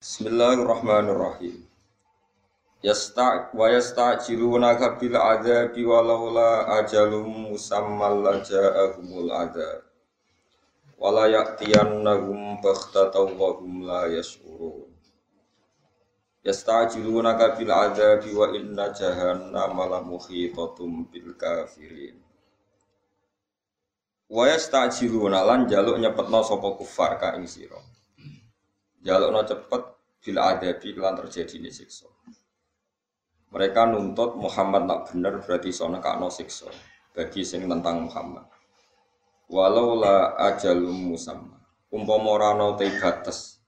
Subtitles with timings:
[0.00, 1.60] Bismillahirrahmanirrahim.
[2.80, 9.84] Yasta wa yasta'jilunaka bil adzabi walaula ajalum musammal laja'ahumul adzab.
[10.96, 14.88] Wala ya'tiyannahum baghtatan wa hum la yash'urun.
[16.48, 22.16] Yasta'jilunaka bil adzabi wa inna jahannama la muhitatum bil kafirin.
[24.32, 27.36] Wa yasta'jiluna lan jaluk nyepetno sapa kufar ka
[29.00, 29.82] jalukno cepet
[30.20, 32.08] bila ada lan terjadi ini siksa.
[33.50, 36.70] Mereka nuntut Muhammad nak bener berarti sono kakno siksa
[37.10, 38.46] bagi sing tentang Muhammad.
[39.50, 41.58] Walau la ajalum musamma.
[41.90, 43.60] Umpama ora ana te batas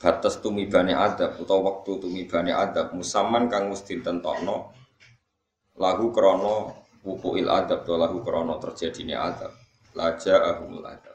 [0.00, 4.72] batas tumibane adab utawa waktu tumibane adab musaman kang mesti ditentokno
[5.76, 6.72] lahu krana
[7.04, 9.52] wukuil adab to lahu krana terjadine adab
[9.92, 11.09] laja ahumul adab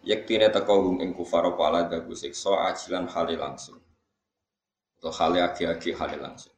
[0.00, 3.76] Yektine teko hum ing kufar apa ala dagu siksa ajilan hale langsung.
[4.96, 6.56] Atau hale agi-agi hale langsung.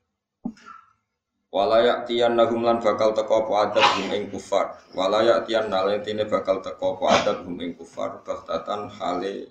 [1.52, 4.78] Walayak tian nahum lan bakal teko apa adab hum ing kufar.
[4.94, 8.22] Walayak tian naletine bakal teko apa adab hum ing kufar.
[8.22, 9.50] Bahtatan hale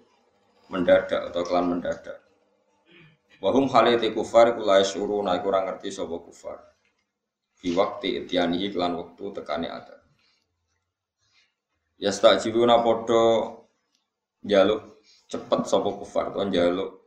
[0.72, 2.24] mendadak atau kelan mendadak.
[3.44, 6.64] Wahum hale te kufar kulai suruh naik kurang ngerti sobo kufar.
[7.60, 10.00] Di waktu itianihi kelan waktu tekane adab.
[12.02, 13.61] Ya tak jibuna podo
[14.46, 17.02] jaluk cepet sopo kufar tuan jaluk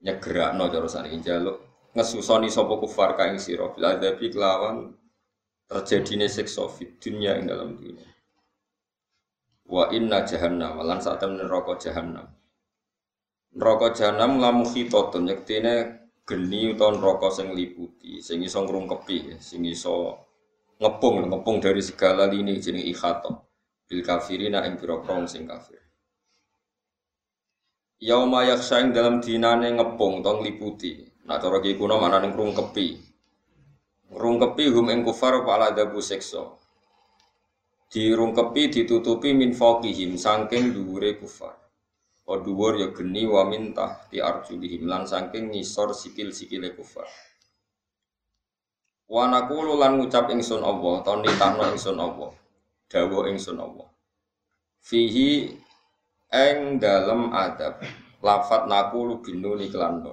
[0.00, 1.58] no cara saniki jaluk
[1.94, 4.94] ngesusoni sopo kufar kain siro bila adabi kelawan
[5.70, 8.10] terjadine siksa fit dunia ing dalam dunia
[9.70, 12.26] wa inna jahannam lan saat temen neraka jahannam.
[13.54, 20.26] Neraka jahannam lamu khitatun yektine geni utawa neraka sing liputi sing iso ngrungkepi sing iso
[20.78, 23.46] ngepung ngepung dari segala lini jeneng ikhato
[23.90, 25.79] bil kafirina ing pira sing kafir
[28.00, 31.04] Yauma yakhshaing dalam dinane ngepung tong liputi.
[31.28, 32.86] Nah cara ki kuno manane ngrungkepi.
[34.16, 36.56] Ngrungkepi hum ing kufar apa ala dabu sekso.
[37.92, 41.52] Dirungkepi ditutupi min faqihim saking dhuwure kufar.
[42.24, 47.04] O dhuwur ya geni wa min tahti arjulihim lan saking ngisor sikil-sikile kufar.
[49.10, 52.30] Wa naqulu lan ngucap ingsun Allah, ton nitahno ingsun Allah.
[52.88, 53.90] Dawuh ingsun Allah.
[54.80, 55.50] Fihi
[56.30, 57.82] eng dalam adab.
[58.20, 60.04] Lafat naku lu binuni kelan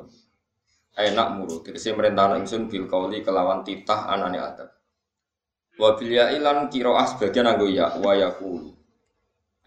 [0.98, 4.70] enak muru tegese merentano ingsun bil kauli kelawan titah anane adab.
[5.78, 8.74] Wa bil ya ilan kiro as bagian anggo ya wa yakulu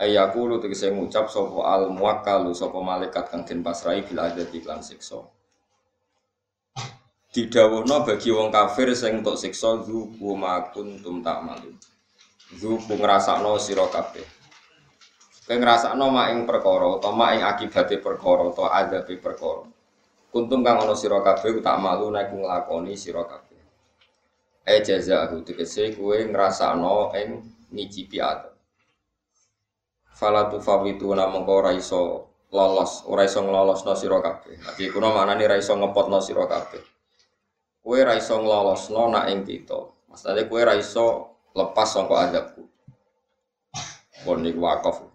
[0.01, 5.23] ayakulu tegese ngucap sapa al muwakkalu sapa malaikat kang den pasrai bil adab iklan siksa.
[7.31, 11.71] Didhawuhna bagi wong kafir sing entuk siksa tum tak malu
[12.59, 14.40] zuku ngrasakno sira kabeh
[15.51, 19.67] Kowe ngrasakno mak ing perkara utawa mak ing akibate perkara utawa adabe perkara.
[20.31, 23.59] Kuntum kang ana sira kabeh tak malu nek nglakoni sira kabeh.
[24.63, 27.43] E jazaa'u tegese kowe ngrasakno ing
[27.75, 28.55] ngicipi adab.
[30.15, 34.55] Fala tufawitu namung ora iso lolos, ora iso nglolosno sira kabeh.
[34.55, 36.79] Lagi kuna maknane ora iso ngepotno sira kabeh.
[37.83, 39.83] Kowe ora iso nglolosno nak ing kita.
[40.15, 42.63] Maksudnya kowe ora iso lepas saka adabku.
[44.23, 45.10] Pun niku wakaf.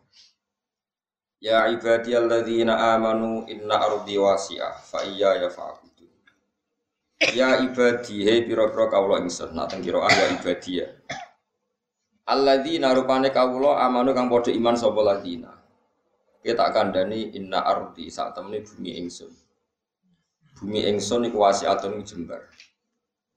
[1.46, 6.10] Ya ibadiyalladzina amanu inna ardi wasi'ah fa iya ya fa'budu.
[7.38, 10.90] Ya ibadi he pira-pira kawula ingsun nak teng kira ya ibadiya.
[12.26, 15.54] Alladzina rupane kawula amanu kang padha iman sapa ladina.
[16.42, 19.30] Kita kandhani inna ardi sak temene bumi ingsun.
[20.58, 22.42] Bumi ingsun iku wasi'atun jembar.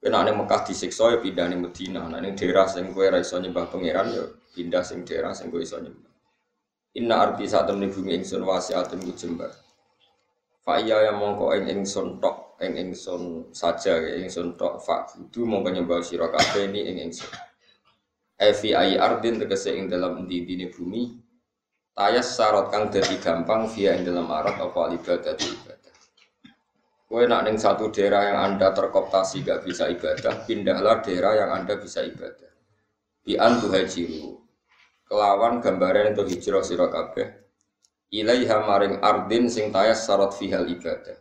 [0.01, 2.09] Kena ning Mekah disiksa ya pindah ning Madinah.
[2.09, 4.25] Nah ning daerah sing kowe ra iso nyembah pangeran ya
[4.57, 6.08] pindah sing daerah sing kowe iso nyembah.
[6.97, 9.53] Inna arti saat temen bumi ingsun wasiatun jembar.
[10.65, 11.85] Fa yang mongko ing
[12.17, 12.93] tok ing
[13.53, 17.13] saja ingsun tok fa kudu mongko nyembah sira kabeh ni ing.
[18.39, 20.41] Evi ai ardin tegese ing dalam endi
[20.71, 21.13] bumi
[21.91, 25.93] tayas sarot kang dadi gampang via ing dalam arat apa ibadah ibadah.
[27.09, 31.73] Kue nak ning satu daerah yang anda terkoptasi gak bisa ibadah, pindahlah daerah yang anda
[31.73, 32.53] bisa ibadah.
[33.25, 34.37] Bi antu hajiru,
[35.09, 37.27] kelawan gambaran itu hijrah sira kabeh.
[38.13, 41.17] Ilaiha maring ardin sing tayas sarot fihal ibadah.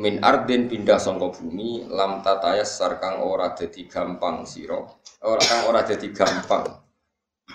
[0.00, 4.80] Min ardin pindah sangka bumi lam tatayas sarkang ora dadi gampang sira
[5.20, 6.64] ora kang ora dadi gampang.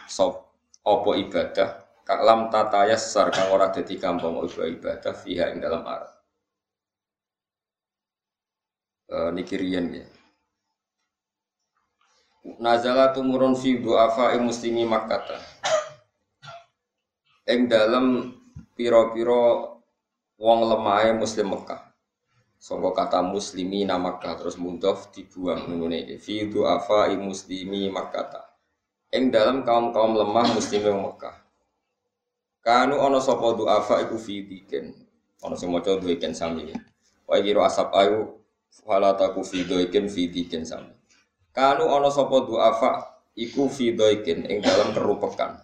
[0.05, 0.53] Sop
[0.85, 2.01] opo ibadah?
[2.05, 5.13] Kang lam tatayas sarkang ora dadi gampang opo ibadah?
[5.17, 6.17] Fiha ing dalam ard
[9.11, 10.05] uh, niki riyen ya
[12.55, 15.35] nazala tumurun fi du'afa muslimi makkata
[17.47, 18.35] ing dalam
[18.75, 19.77] piro-piro
[20.37, 21.81] wong lemahe muslim Mekah.
[22.57, 26.15] Sangka kata muslimi nama Makkah terus mudhof dibuang ngene iki.
[26.17, 28.45] Fi du'afa muslimi Makkah.
[29.13, 31.37] Ing dalam kaum-kaum lemah muslim Mekah.
[32.61, 34.91] Kanu ana sapa du'afa iku fi diken.
[35.39, 36.73] Ana sing maca duiken sami.
[37.29, 38.41] Wa kira asap ayu
[38.83, 40.96] wala taku fi duiken fi diken sami.
[41.57, 45.57] Kanu ana sapa du'afa iku fi duiken ing dalam kerupekan.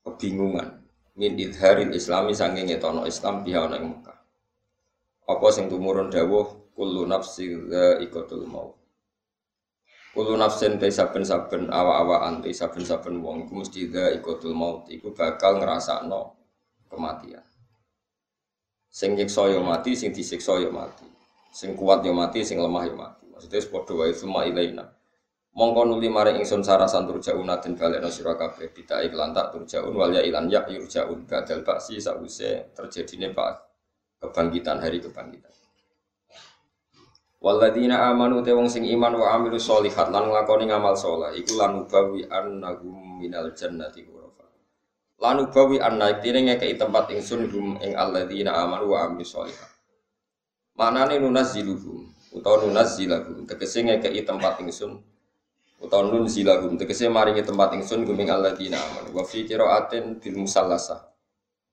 [0.00, 0.80] Kebingungan
[1.20, 4.16] min idharil islami sanging ngetono Islam biha ana ing Mekah.
[5.28, 7.52] Apa sing tumurun dawuh kullu nafsi
[8.00, 8.72] ikotul mau.
[10.16, 13.84] Kullu nafsin te saben-saben awa-awaan te saben-saben wong iku mesti
[14.16, 16.32] ikotul maut iku bakal ngrasakno
[16.88, 17.44] kematian.
[18.88, 21.04] Sing nyiksa yo mati, sing disiksa yo mati.
[21.52, 23.26] Sing kuat yo mati, sing lemah yo mati.
[23.34, 24.93] Maksudnya padha wae semua ilaina
[25.54, 30.10] mongko nuli mare ingsun sarasan turjaun den balekno sira kabeh bita iklan tak turjaun wal
[30.10, 33.62] ya ilan ya yurjaun badal baksi sause terjadine pak
[34.18, 35.54] kebangkitan hari kebangkitan
[37.44, 41.84] Waladina amanu te wong sing iman wa amilu solihat lan nglakoni ngamal saleh iku lan
[41.84, 44.48] ubawi annahum minal jannati ghurafa.
[45.20, 49.68] Lan ubawi anna iktine ngekeki tempat ingsun hum ing alladzina amanu wa amilu solihat.
[50.72, 55.04] Manane nunazziluhum utawa nunazzilahum tegese ngekeki tempat ingsun
[55.84, 56.80] utawa nun zilahum.
[56.80, 59.12] Tegese maringi tempat ingsun guming alladzina amanu.
[59.12, 61.12] Wa fi qiraatin bil musallasa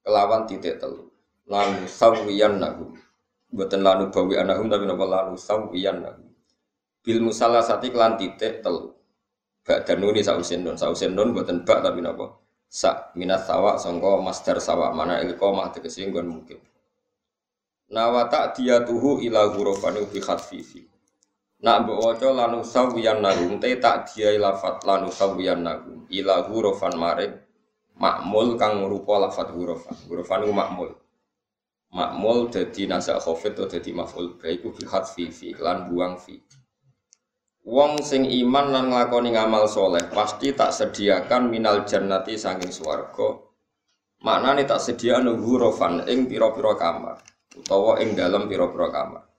[0.04, 1.08] kelawan titik telu.
[1.48, 3.00] Lan sawiyan nahum
[3.52, 6.28] boten lanu bawi anahum tapi napa lanu sawiyan nahum
[7.02, 8.92] bil musallasati kelan titik telu.
[9.62, 12.36] Bak dan nuni sausen don sausen don boten bak tapi napa?
[12.72, 16.60] Sak minat sawa sangka masdar sawa mana ilqomah tegese nggon mungkin.
[17.92, 20.91] Nawata dia tuhu ila ghurafani bi khatfifi
[21.62, 26.10] Nak mbok waca lanu sawiyan nagum te tak diai lafat lanu sawiyan nagum.
[26.10, 27.38] Ila hurufan maring
[28.02, 29.94] makmul kang rupa lafat hurufan.
[30.10, 30.90] Hurufan ku makmul.
[31.94, 34.42] Makmul dadi nasak khafid atau dadi maf'ul.
[34.42, 36.42] Baiku fi hadfi fi lan buang fi.
[37.62, 43.38] Wong sing iman lan nglakoni ngamal soleh pasti tak sediakan minal jannati saking swarga.
[44.26, 47.22] Maknane tak sediakno hurufan ing pira-pira kamar
[47.54, 49.31] utawa ing dalam pira-pira kamar.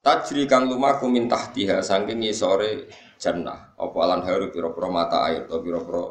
[0.00, 2.88] Tajri kang lumaku min tahtiha saking ngisore
[3.20, 6.08] jannah apa alan haru pira-pira mata air atau pira-pira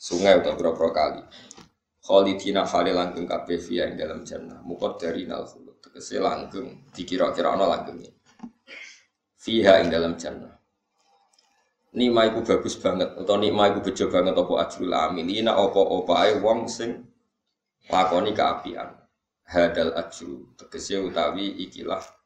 [0.00, 1.22] sungai atau pira-pira kali.
[2.00, 4.64] Khalidina khali langgeng kabeh fiya ing dalam jannah.
[4.64, 5.76] Mukot dari nal khulud.
[5.84, 8.16] Tegese langgeng dikira-kira ana langgengnya.
[9.36, 10.56] Fiha ing dalam jannah.
[12.00, 16.64] Nima iku bagus banget atau nima iku bejo banget apa ajrul amilina apa opae wong
[16.64, 17.04] sing
[17.92, 18.96] lakoni keapian.
[19.44, 22.19] Hadal ajru tegese utawi ikilah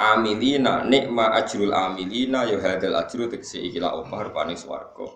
[0.00, 5.12] amilina nikma ajrul amilina ya hadal ajru tegese ikilah opah rupane swarga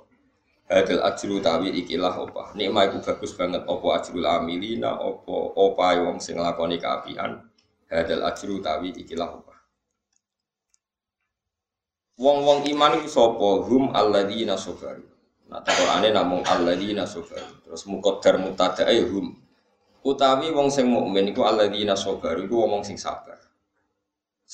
[0.68, 6.20] hadal ajru tawi ikilah opah nikma iku bagus banget opo ajrul amilina opo opah wong
[6.20, 7.40] sing nglakoni kaapian
[7.88, 9.56] hadal ajru tawi ikilah opah
[12.14, 15.02] Wong-wong iman iku sapa hum alladzina sabaru
[15.44, 17.60] Nah, Qur'ane namung alladzina sabaru.
[17.68, 19.36] Terus muqaddar mutadae hum.
[20.04, 23.43] Utawi wong sing mukmin iku alladzina sabaru iku wong sing sabar.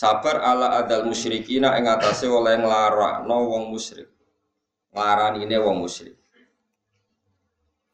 [0.00, 4.08] Sabar ala adal musyrikina ing atase oleh nglarakno wong musyrik.
[4.97, 6.17] Nglaranine wong musyrik.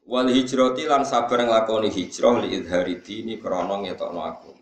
[0.07, 4.55] Wal hijrati lan sabar nglakoni hijrah li idhari dini krana ngetokno aku.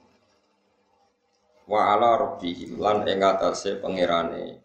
[1.68, 4.64] Wa ala rabbihim lan ing atase pangerane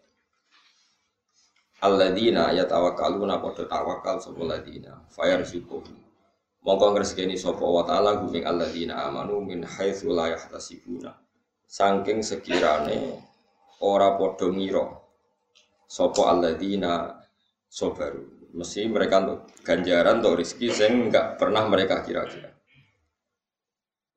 [1.84, 5.84] alladzina yatawakkaluna padha tawakal sapa ladina fayarzuquhum
[6.64, 11.12] mongko ngresgeni sapa wa ta'ala guming alladzina amanu min haitsu la yahtasibuna
[11.70, 13.22] saking sekirane
[13.78, 14.90] ora padha ngira
[15.86, 17.14] sapa alladzina
[17.70, 18.50] sabaru.
[18.50, 22.50] Mesti mereka untuk ganjaran untuk rezeki sing enggak pernah mereka kira-kira.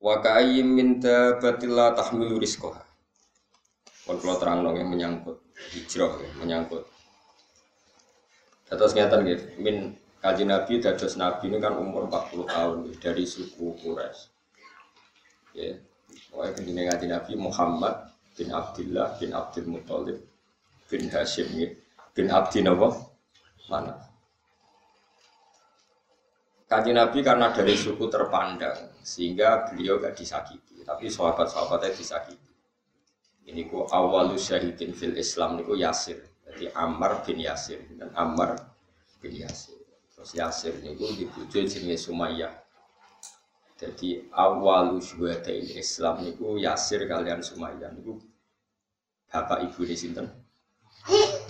[0.01, 2.81] Wa ka'ayyim min dabatillah tahmilu rizqaha.
[4.03, 4.35] Kon kula
[4.73, 5.37] yang menyangkut
[5.77, 6.83] hijrah ya, menyangkut.
[8.67, 13.77] Terus ngeten gitu, min kaji Nabi dados Nabi ini kan umur 40 tahun dari suku
[13.79, 14.21] Quraisy.
[15.53, 15.77] Ya,
[16.33, 20.17] Pokoknya kendini ngaji Nabi Muhammad bin Abdullah bin Abdul Muthalib
[20.89, 21.53] bin Hashim
[22.17, 22.89] bin Abdi Nabi
[23.69, 23.93] mana?
[26.65, 32.49] Kaji Nabi karena dari suku terpandang sehingga beliau gak disakiti, tapi sahabat-sahabatnya disakiti.
[33.45, 36.17] Ini ku awalus syahidin fil Islam niku Yasir,
[36.49, 38.57] jadi Ammar bin Yasir dan Ammar
[39.21, 39.77] bin Yasir.
[40.17, 42.62] Terus Yasir niku dibujuk jenis Sumayyah
[43.83, 48.15] jadi awal syuhadain Islam niku Yasir kalian Sumayyah niku
[49.27, 50.31] bapak ibu di sinten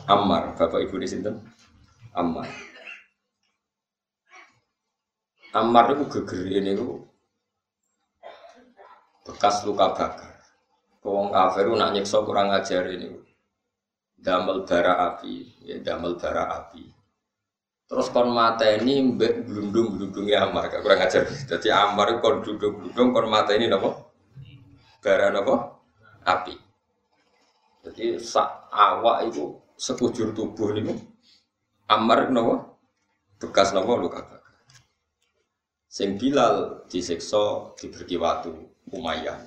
[0.09, 1.37] Ammar, bapak ibu di sinten
[2.17, 2.49] Ammar.
[5.53, 7.05] Ammar niku geger niku
[9.29, 10.33] bekas luka bakar.
[11.03, 13.11] Wong kafir nak nyiksa kurang ajar ini.
[14.15, 17.02] Damel bara api, ya damel bara api.
[17.93, 21.29] Terus kon ini mbek glundung glundungnya Amar, gak kurang ajar.
[21.29, 24.09] Jadi Amar kon glundung glundung kon ini nopo?
[24.97, 25.77] Bara nopo?
[26.25, 26.57] Api.
[27.85, 30.97] Jadi sak awak itu sekujur tubuh ini
[31.85, 32.81] Amar nopo?
[33.37, 34.41] Bekas nopo luka bakar.
[35.85, 39.37] Sing Bilal disiksa diberi watu Umayyah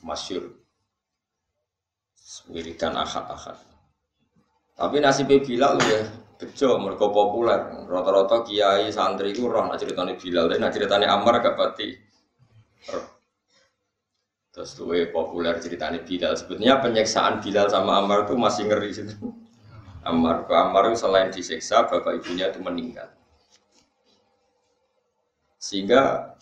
[0.00, 0.56] masyur
[2.48, 3.60] wiridan akad-akad.
[4.72, 7.60] Tapi nasibnya Bilal ya bejo mereka populer.
[7.90, 11.98] Rata-rata kiai santri itu roh nak ceritanya Bilal, nak ceritanya Ammar gak pati.
[14.54, 16.38] Terus luwe populer ceritanya Bilal.
[16.38, 19.06] Sebetulnya penyiksaan Bilal sama Ammar itu masih ngeri sih.
[20.06, 23.10] Ammar, Ammar itu selain disiksa, bapak ibunya itu meninggal.
[25.58, 26.32] Sehingga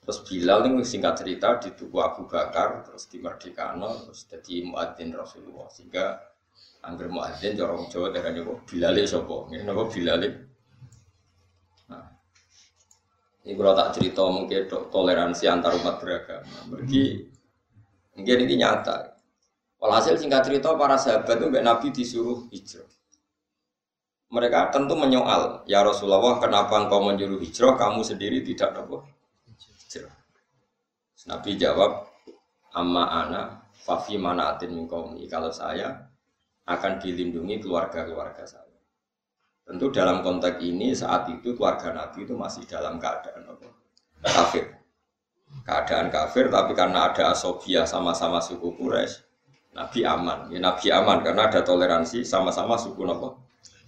[0.00, 5.10] terus Bilal ini singkat cerita di tuku Abu Bakar, terus di Merdekano, terus jadi muadzin
[5.10, 5.66] Rasulullah.
[5.68, 6.29] Sehingga
[6.80, 9.36] Angger muadzin cara wong Jawa darane kok Bilal sapa?
[9.52, 10.22] Ngene napa Bilal?
[11.92, 12.08] Nah.
[13.44, 16.56] Ini kalau tak cerita mungkin toleransi antar umat beragama.
[16.72, 17.20] Bagi
[18.16, 19.12] mungkin ini nyata.
[19.80, 22.88] Walhasil singkat cerita para sahabat itu Nabi disuruh hijrah.
[24.30, 29.08] Mereka tentu menyoal, ya Rasulullah, kenapa engkau menyuruh hijrah, kamu sendiri tidak apa?
[29.56, 30.14] Hijrah.
[31.32, 32.06] Nabi jawab,
[32.76, 35.24] amma ana fafi manaatin mingkomi.
[35.26, 36.09] Kalau saya
[36.70, 38.70] akan dilindungi keluarga-keluarga saya.
[39.66, 43.68] Tentu dalam konteks ini saat itu keluarga Nabi itu masih dalam keadaan apa?
[44.22, 44.66] kafir.
[45.66, 49.22] Keadaan kafir tapi karena ada asobia sama-sama suku Quraisy,
[49.74, 50.50] Nabi aman.
[50.50, 53.38] Ya Nabi aman karena ada toleransi sama-sama suku apa?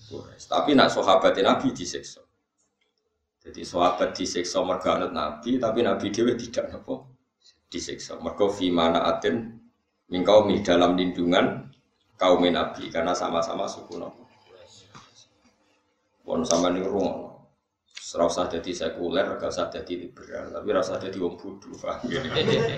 [0.06, 0.46] Quraisy.
[0.46, 2.22] Tapi nak sahabat Nabi disiksa.
[3.42, 7.10] Jadi sahabat disiksa mergo Nabi, tapi Nabi dewi tidak apa?
[7.66, 8.22] Disiksa.
[8.22, 9.58] Mergo fi mana atin
[10.14, 11.71] mingkau mi dalam lindungan
[12.16, 14.23] kaum Nabi karena sama-sama suku Nabi.
[16.23, 17.35] Pon sama nih ruang.
[17.92, 22.21] Serasa jadi sekuler, gak usah jadi liberal, tapi rasa jadi wong bodoh, paham ya?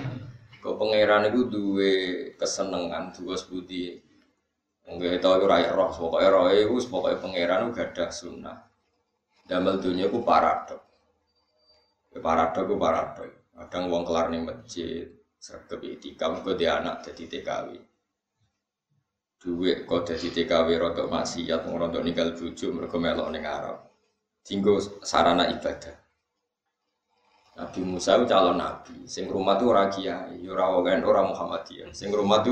[0.63, 1.93] Kau pangeran itu dua
[2.39, 3.99] kesenangan, dua sebudi.
[4.87, 8.57] Enggak itu aku rakyat roh, pokoknya roh itu, pokoknya pangeran itu gak ada sunnah.
[9.45, 10.81] Damel dunia itu paradok.
[12.15, 13.29] Ya, paradok itu paradok.
[13.55, 15.05] Kadang uang kelar nih masjid,
[15.37, 17.94] sergap itikam, gue dia anak jadi TKW
[19.45, 23.85] duit kok jadi TKW rontok maksiat rontok ninggal bujuk mereka melok ning Arab
[24.45, 25.97] tinggal sarana ibadah.
[27.55, 29.09] Nabi Musa itu calon nabi.
[29.09, 31.89] Sing rumah tuh ora kiai ya ora wong ora Muhammadiyah.
[31.91, 32.45] Sing rumah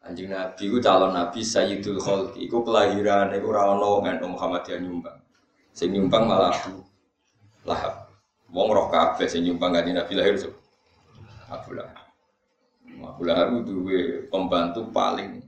[0.00, 5.18] Anjing Nabi itu calon Nabi Sayyidul Khalqi Iku kelahiran Iku rawono kan Muhammadiyah nyumbang.
[5.76, 6.80] Sing nyumbang malah Abu
[7.68, 8.08] Lahab.
[8.48, 10.54] Wong roh kabeh sing nyumbang kan Nabi lahir so
[11.50, 11.74] Abu
[13.06, 15.40] Abu Lahab duwe pembantu paling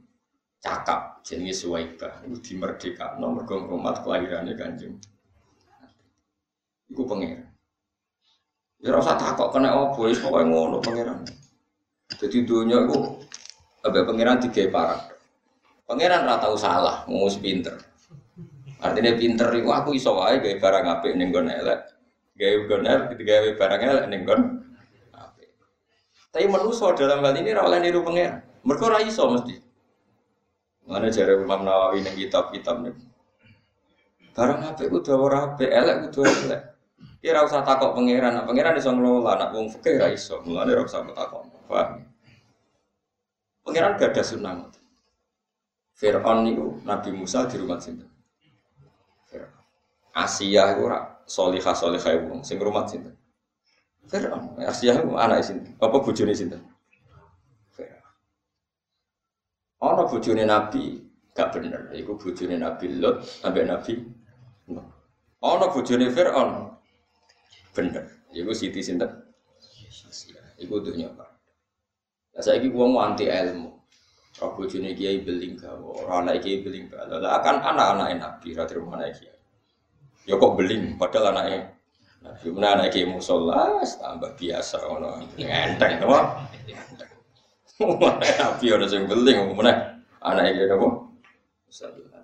[0.62, 4.94] cakap jenenge Suwaibah iku dimerdekakno mergo ngrumat kelahirannya Kanjeng.
[6.88, 7.50] Iku pangeran.
[8.82, 11.22] Ya ora usah takok kena opo wis pokoke ngono pangeran.
[12.18, 13.18] Jadi dunia iku
[13.82, 15.00] ambek pangeran digawe parah.
[15.86, 17.78] Pangeran ora tau salah, mau pinter.
[18.82, 21.80] Artinya pinter iku aku iso wae gawe barang apik ning nggon elek.
[22.34, 24.40] Gawe nggon elek digawe barang elek ning nggon
[26.32, 28.40] tapi manusia dalam hal ini rawleh niru pengen.
[28.64, 29.60] Mereka ora iso mesti.
[30.88, 32.96] Mana jare Imam Nawawi ning kitab-kitab nih.
[34.32, 36.72] Barang apa itu udah ora apik, elek kudu elek.
[37.20, 40.40] Ki ora usah takok pangeran, nah, pangeran iso ngelola, anak wong fikih ra iso.
[40.40, 41.42] Mulane ora usah takok.
[41.68, 42.00] Paham?
[43.62, 44.72] Pangeran gak ada sunnah.
[45.92, 47.78] Fir'aun niku Nabi Musa di rumah?
[47.78, 49.62] Fir'aun.
[50.16, 53.14] Asia itu ora solihah solihah wong sing rumah sinten?
[54.08, 54.58] Fir'aun.
[54.58, 55.72] Itu anak sinten?
[55.78, 56.62] Apa bojone sinten?
[57.70, 58.12] Fir'aun.
[59.82, 60.98] Ana bojone Nabi
[61.32, 61.90] gak bener.
[61.94, 63.98] Iku bojone Nabi Lot sampai Nabi
[64.70, 64.86] Nuh.
[65.42, 66.50] Ana bojone Fir'aun
[67.72, 68.04] bener.
[68.34, 69.10] Iku Siti sinten?
[70.58, 71.30] Iku dunya Pak.
[72.32, 73.70] Lah saiki wong anti ilmu.
[74.40, 77.20] Roh bojone kiai beling gawe, ora anak kiai beling gawe.
[77.20, 79.38] Lah kan anak-anak Nabi ra terima anak kiai.
[80.24, 81.74] Ya kok beling padahal anaknya
[82.42, 86.18] gimana anak kiai musola, tambah biasa, ono enteng, nopo.
[87.82, 91.18] Mana nabi ada yang beling, mana anak nopo.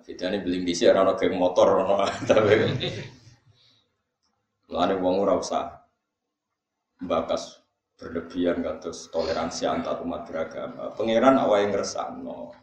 [0.05, 2.55] Kita ini beling di sini, orang kayak motor, ono tapi.
[4.69, 5.65] Lalu wong ora usah
[7.01, 7.61] bakas
[7.99, 10.93] berlebihan kados toleransi antar umat beragama.
[10.95, 11.75] Pangeran awal yang
[12.21, 12.53] no,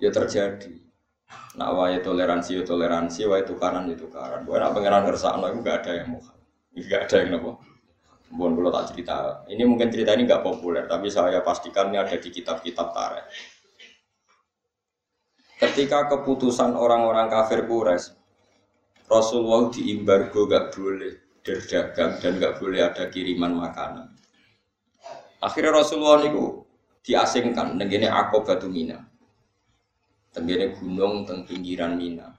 [0.00, 0.74] ya terjadi.
[1.60, 4.48] Nah, awalnya toleransi ya toleransi, awalnya tukaran ya tukaran.
[4.48, 6.37] Bukan pangeran no, itu gak ada yang mau.
[6.78, 7.50] Enggak ada yang nopo.
[8.28, 9.16] Mohon kalau tak cerita.
[9.50, 13.26] Ini mungkin cerita ini nggak populer, tapi saya pastikan ini ada di kitab-kitab tarikh.
[15.58, 18.14] Ketika keputusan orang-orang kafir Quraisy,
[19.10, 24.06] Rasulullah diimbargo gak boleh berdagang dan gak boleh ada kiriman makanan.
[25.42, 26.62] Akhirnya Rasulullah niku
[27.02, 29.02] diasingkan nenggene Aqabatu Mina.
[30.30, 32.37] Tenggene gunung teng pinggiran Mina.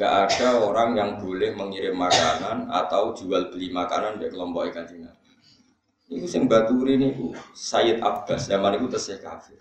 [0.00, 5.12] Gak ada orang yang boleh mengirim makanan atau jual beli makanan dari kelompok ikan Cina.
[6.08, 9.60] Ini sing baturi niku Sayyid Abbas zaman itu tesih kafir.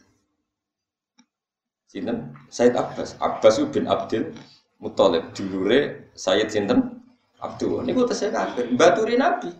[1.91, 2.31] Sinten?
[2.47, 3.19] Said Abbas.
[3.19, 4.31] Abbas bin Abdul
[4.79, 5.35] Muthalib.
[5.35, 7.03] Dulure Sayyid sinten?
[7.43, 7.83] Abdul.
[7.83, 8.71] Niku tesih kafir.
[8.79, 9.51] Baturi Nabi.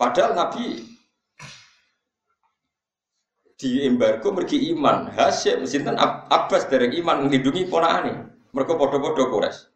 [0.00, 0.80] Padahal Nabi
[3.60, 5.12] di embargo mergi iman.
[5.12, 8.35] Hasyim sinten Abbas dari iman melindungi ponakane.
[8.56, 9.68] Mereka podo-podo kores.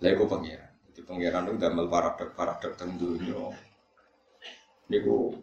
[0.00, 0.72] Iku pangeran.
[0.88, 3.52] Jadi pangeran itu damel paradok-paradok teng dunya.
[4.88, 5.36] Niku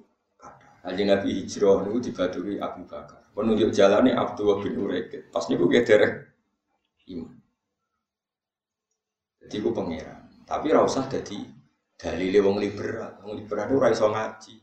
[0.84, 3.30] Kanjeng Nabi hijrah niku dibaduri Abu Bakar.
[3.38, 5.30] Penunjuk jalannya Abdullah bin Urekit.
[5.30, 6.14] Pas niku ge derek
[7.14, 7.38] iman.
[9.46, 10.44] Jadi ku pangeran.
[10.50, 11.38] Tapi ora usah dadi
[11.96, 13.22] dalile wong liberal.
[13.22, 14.63] Wong liberal ora ngaji.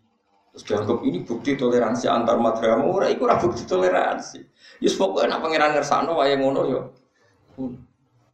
[0.50, 2.82] Terus dianggap ini bukti toleransi antar madrasah.
[2.82, 4.40] Ora iku ora bukti toleransi.
[4.82, 6.80] Yus pokoknya nak pangeran ngersano wae ngono yo.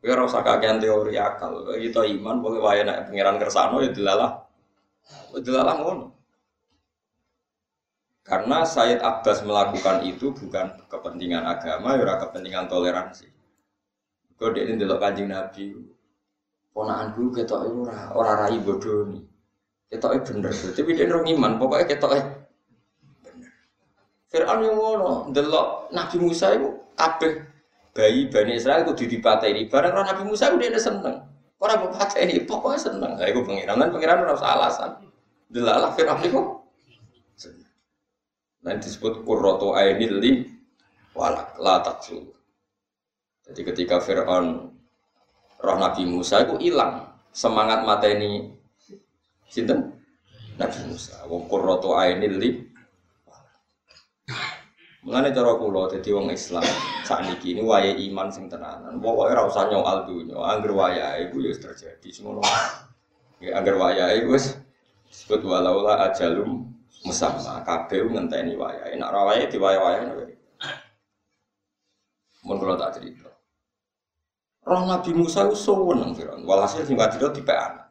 [0.01, 1.77] Ya ora usah kakean teori akal.
[1.77, 4.33] Kita iman pokoke wae nek pangeran ngersano ya dilalah.
[5.37, 6.05] Dilalah ngono.
[8.27, 13.31] Karena Sayyid Abbas melakukan itu bukan kepentingan agama, ya kepentingan toleransi.
[14.37, 15.73] Kau ini delok kanjeng Nabi,
[16.77, 19.25] ponaan gue ketok ora ora rai bodoh nih,
[19.91, 20.51] ketok bener.
[20.53, 22.25] Tapi dia nurung iman, pokoknya ketok bener.
[24.27, 27.47] Fir'aun yang ngono, delok Nabi Musa itu kabeh
[27.95, 29.07] bayi bani Israel itu
[29.47, 29.71] ini.
[29.71, 31.23] Barang orang Nabi Musa itu dia seneng.
[31.57, 31.89] Orang
[32.21, 33.13] ini pokoknya seneng.
[33.17, 34.91] Nah, itu pengiran kan pengiran harus alasan.
[35.49, 36.41] Delalah Fir'aun itu
[38.67, 40.43] Nanti disebut kurroto ainil li
[41.15, 42.19] walak la taksu.
[43.47, 44.75] Jadi ketika Fir'aun
[45.63, 48.56] roh Nabi Musa itu hilang semangat mata ini
[49.51, 49.93] sinten
[50.57, 51.25] Nabi Musa.
[51.29, 52.51] Wong kurroto ainil li
[55.07, 56.67] Mulane cara kula dadi wong Islam
[57.07, 58.99] sakniki ini wayahe iman sing tenanan.
[58.99, 62.43] Pokoke ora usah nyoal dunya, angger wayahe iku ya terjadi semono.
[63.39, 64.59] Ya angger wayahe wis
[65.07, 66.75] disebut walaula ajalum
[67.07, 70.35] musamma kabeh ngenteni wayahe nek ora wayahe diwaya-wayahe
[72.47, 73.31] mun kula tak cerita
[74.67, 76.43] Roh Nabi Musa itu seneng Firaun.
[76.43, 77.86] Walhasil sing wadira tipe anak.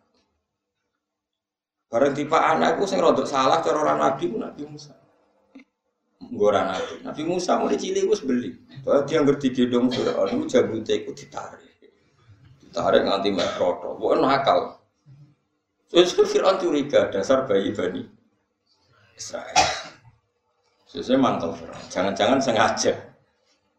[1.95, 4.91] Bareng tipe anak itu sing rodok salah cara orang Nabi ku Nabi Musa.
[6.27, 6.99] Ngora Nabi.
[7.07, 8.51] Nabi Musa mulai cilik wis beli.
[8.83, 11.63] Bahwa dia ngerti gendong Firaun itu jambute iku ditarik.
[12.59, 13.95] Ditarik nganti mek roto.
[13.95, 14.75] Pokoke nakal.
[15.87, 18.03] Terus Firaun curiga dasar bayi bani
[19.15, 19.55] Israel.
[20.91, 21.55] Sesuai mantap,
[21.87, 22.91] jangan-jangan sengaja,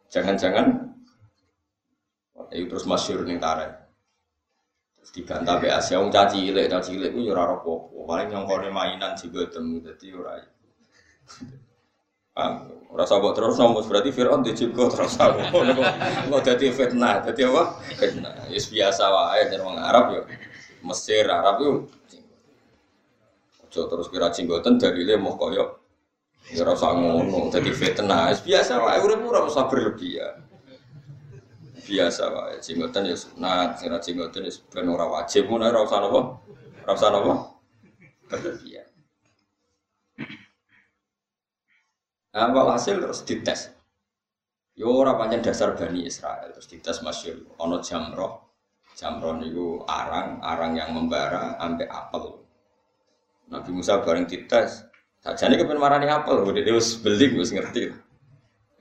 [0.09, 0.85] jangan-jangan
[2.53, 3.86] itu terus masyur nih tarik.
[5.15, 8.05] Dibantah be Asia, wong caci cilik, caci cilik itu ora apa-apa.
[8.07, 10.39] Paling nyongkone mainan juga temu, jadi ora.
[12.97, 15.41] Rasa buat terus nomus berarti Fir'aun juga terus aku
[16.31, 17.63] nggak jadi fitnah, jadi apa?
[17.97, 20.23] Fitnah, ya biasa wae dari orang Arab ya,
[20.85, 21.77] Mesir Arab yuk
[23.67, 25.83] Ojo terus kira jenggoten dari le mau koyo
[26.53, 28.33] ya rasa ngono jadi fitnah.
[28.33, 30.46] Biasa wae urip ora usah berlebihan
[31.87, 36.21] biasa wae jenggoten ya sunat kira jenggoten ya ben ora wajib ngono ora usah napa
[36.83, 37.35] ora usah napa
[38.27, 38.87] berlebihan
[42.37, 43.73] Nah, hasil terus dites.
[44.77, 48.53] Yo ora pancen dasar Bani Israel terus dites masyhur ana jamroh.
[48.93, 52.45] Jamroh niku arang, arang yang membara ambek apel.
[53.49, 54.85] Nabi Musa bareng dites.
[55.25, 57.89] Sajane kepen marani apel, dia wis beli wis ngerti.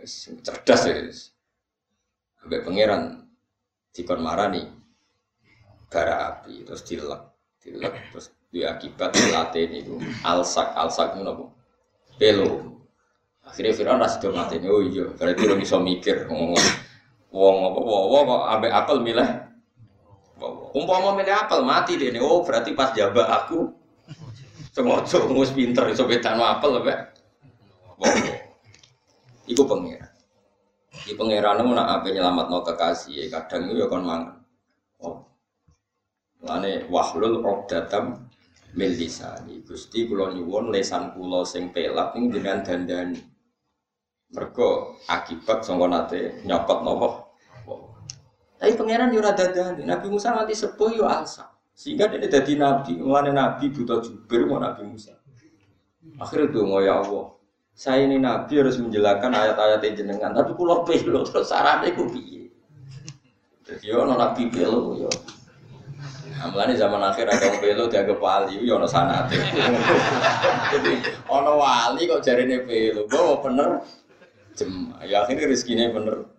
[0.04, 1.00] Wis cerdas ya.
[2.46, 3.26] Sampai pangeran
[3.90, 4.70] dikon marani
[5.90, 7.22] bara api terus dilek,
[7.58, 11.50] dilek terus dia akibat latih niku alsak alsak itu napa?
[12.22, 12.78] Pelo.
[13.42, 16.54] Akhirnya Fir'aun rasa do mati Oh iya, berarti orang bisa mikir ngomong
[17.34, 19.30] wong apa wong kok ambek apel milih.
[20.78, 22.14] Umpama milih apel mati deh.
[22.22, 23.74] Oh berarti pas jabah aku
[24.70, 27.10] Sengaja ngus pinter iso bedano apel apa?
[29.50, 30.05] Iku pangeran.
[31.06, 34.42] Iki pangeran nak ape nyelametno kekasih kadang itu ya kon mangan.
[35.06, 35.22] Oh.
[36.42, 38.26] Lane wahlul uqdatam
[38.74, 39.62] min lisani.
[39.62, 43.22] Gusti kula nyuwun lesan kula sing pelak ning jenengan dandani.
[44.34, 47.10] Mergo akibat sangka nate nyokot napa?
[48.58, 49.86] Tapi pangeran yo dadani.
[49.86, 51.54] Nabi Musa nanti sepuh yo alsa.
[51.78, 55.14] Sehingga dia jadi nabi, mulanya nabi buta jubir mau nabi Musa.
[56.18, 57.35] Akhirnya tuh ya Allah,
[57.76, 62.48] saya ini nabi harus menjelaskan ayat-ayat jenengan, tapi pulau pelo terus syaratnya ku piye?
[63.68, 65.12] Jadi yo nabi pelo yo.
[66.40, 69.36] Amalane zaman akhir yang pelo dianggap wali, yo no sanate.
[70.72, 73.70] Jadi ono wali kok jarine pelo, bawa bener
[74.56, 74.96] jem.
[75.04, 76.32] Ya akhirnya rezekinya bener.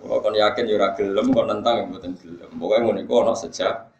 [0.00, 2.48] Kalau kon yakin yo gelem, kon nentang yang mboten gelem.
[2.56, 3.92] Pokoke ngono iku ono sejak.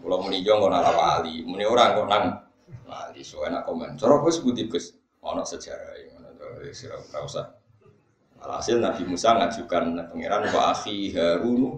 [0.00, 2.49] Kalau muni yo ora wali, muni ora kok nang
[2.90, 3.22] wali.
[3.22, 3.94] So enak komen.
[3.94, 7.46] Cara Gus budi Gus ono sejarah ngono to wis ora usah.
[8.40, 11.76] Alhasil Nabi Musa ngajukan pangeran wa akhi Harun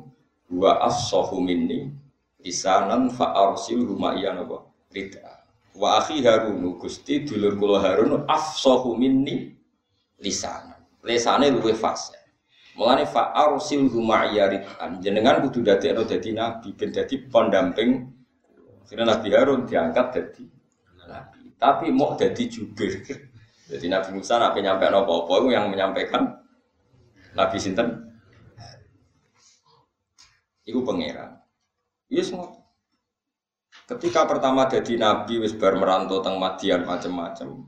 [0.49, 1.91] wa afsahu minni
[2.39, 4.63] lisanan fa arsil rumaiya napa
[4.95, 5.43] rida.
[5.75, 9.53] Wa akhi Harun Gusti dulur kula Harun afsahu minni
[10.23, 10.79] lisanan.
[11.03, 12.15] Lisane luwih fasih.
[12.79, 15.03] Mulane fa arsil rumaiya ridan.
[15.03, 18.07] Jenengan kudu dadekno dadi nabi ben dadi pendamping.
[18.87, 20.45] Sira Nabi Harun diangkat dadi.
[21.63, 23.07] Tapi mau dadi jubir.
[23.71, 26.27] Jadi Nabi Musa penyampaian apa-apa itu yang menyampaikan
[27.39, 28.13] Nabi Sinten
[30.63, 31.43] Iku pangeran.
[32.07, 32.55] Yes semua.
[33.83, 37.67] Ketika pertama jadi nabi wis bar merantau teng Madian macam-macam.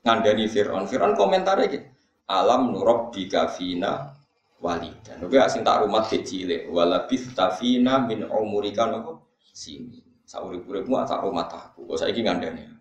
[0.00, 0.88] Ngandani Fir'aun.
[0.88, 1.86] Fir'aun komentarnya gitu.
[2.32, 4.16] Alam nurab bika fina
[4.64, 5.20] walidan.
[5.20, 10.00] Oke asing tak rumah kecil walabith tafina min umurika nopo sini.
[10.24, 11.84] Saurip-uripmu tak rumah taku.
[11.84, 12.71] Kok saiki ngandani.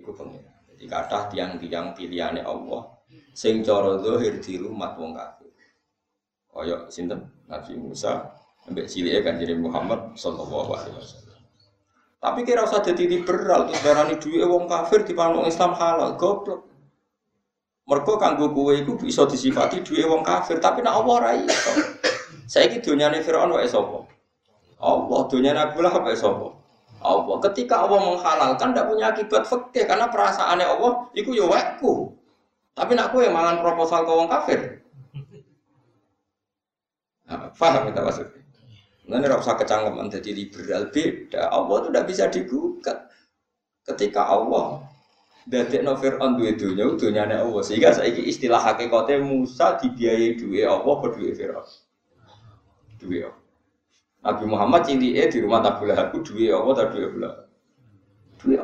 [0.00, 0.56] Iku pangeran.
[0.72, 2.88] Jadi kata tiang-tiang pilihannya Allah
[3.36, 5.52] sing cara zahir di rumah wong kafir.
[6.48, 7.20] Kaya sinten?
[7.50, 8.30] Nabi Musa
[8.70, 11.40] ambek cilike Kanjeng Muhammad sallallahu alaihi wasallam.
[12.20, 16.68] Tapi kira usah jadi liberal, terus darani duwe wong kafir di panggung Islam halal, goblok.
[17.88, 21.72] Mergo kanggo kowe iku bisa disifati duwe wong kafir, tapi nek Allah ora iso.
[22.44, 24.04] Saiki donyane Firaun wae sapa?
[24.84, 26.59] Allah, donyane Abu Lahab wae sapa?
[27.00, 27.36] Allah.
[27.50, 32.14] Ketika Allah menghalalkan tidak punya akibat fikih karena perasaannya Allah itu ya wakku.
[32.76, 34.60] Tapi nak yang mangan proposal ke wong kafir.
[37.28, 38.40] Nah, paham kita maksudnya?
[39.10, 41.50] Nah, ini usah kecangkeman jadi liberal beda.
[41.50, 42.98] Allah itu tidak bisa digugat.
[43.82, 44.86] Ketika Allah
[45.50, 47.62] dari novir on dua dunia, dunia Allah.
[47.66, 51.68] Sehingga saya istilah hakikatnya Musa dibiayai dua Allah dua Fir'aun.
[53.02, 53.49] Dua Allah.
[54.20, 57.34] Nabi Muhammad cili di rumah Abu Lahab dua apa tak dua belah.
[58.36, 58.62] Dua.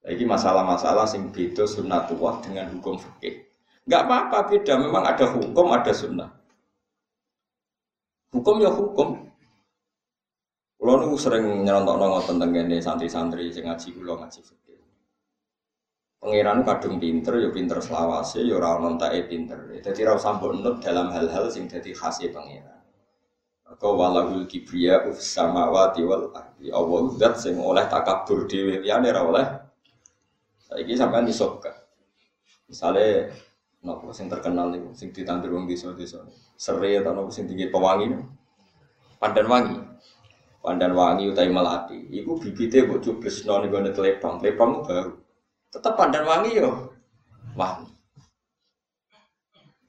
[0.00, 3.44] Lagi masalah-masalah sing beda sunnatullah dengan hukum fikih.
[3.84, 6.30] Enggak apa-apa beda, memang ada hukum, ada sunnah.
[8.32, 9.28] Hukum ya hukum.
[10.80, 14.80] Kulo nu sering nyerontok nongol tentang ini santri-santri sing ngaji kulo ngaji fikih.
[16.16, 18.96] Pangeran kadung pinter, ya pinter selawase, ya ora ono
[19.28, 19.76] pinter.
[19.84, 22.79] Jadi ra usah nut dalam hal-hal sing dadi khase pangeran.
[23.78, 26.74] Kau walahul kibriya uf samawati wal ardi.
[26.74, 29.46] Allah zat sing oleh takabur dhewe liyane ora oleh.
[30.66, 31.70] Saiki sampean disokka.
[32.66, 33.30] Misale
[33.86, 36.26] nopo sing terkenal niku sing ditandur wong desa-desa.
[36.58, 38.10] Sere atau nopo sing tinggi pewangi.
[39.22, 39.78] Pandan wangi.
[40.58, 42.10] Pandan wangi utai melati.
[42.10, 44.42] Iku bibite mbok cublesno ning gone telepang.
[44.42, 45.14] Telepang baru.
[45.70, 46.90] Tetep pandan wangi yo.
[47.54, 47.86] Wangi.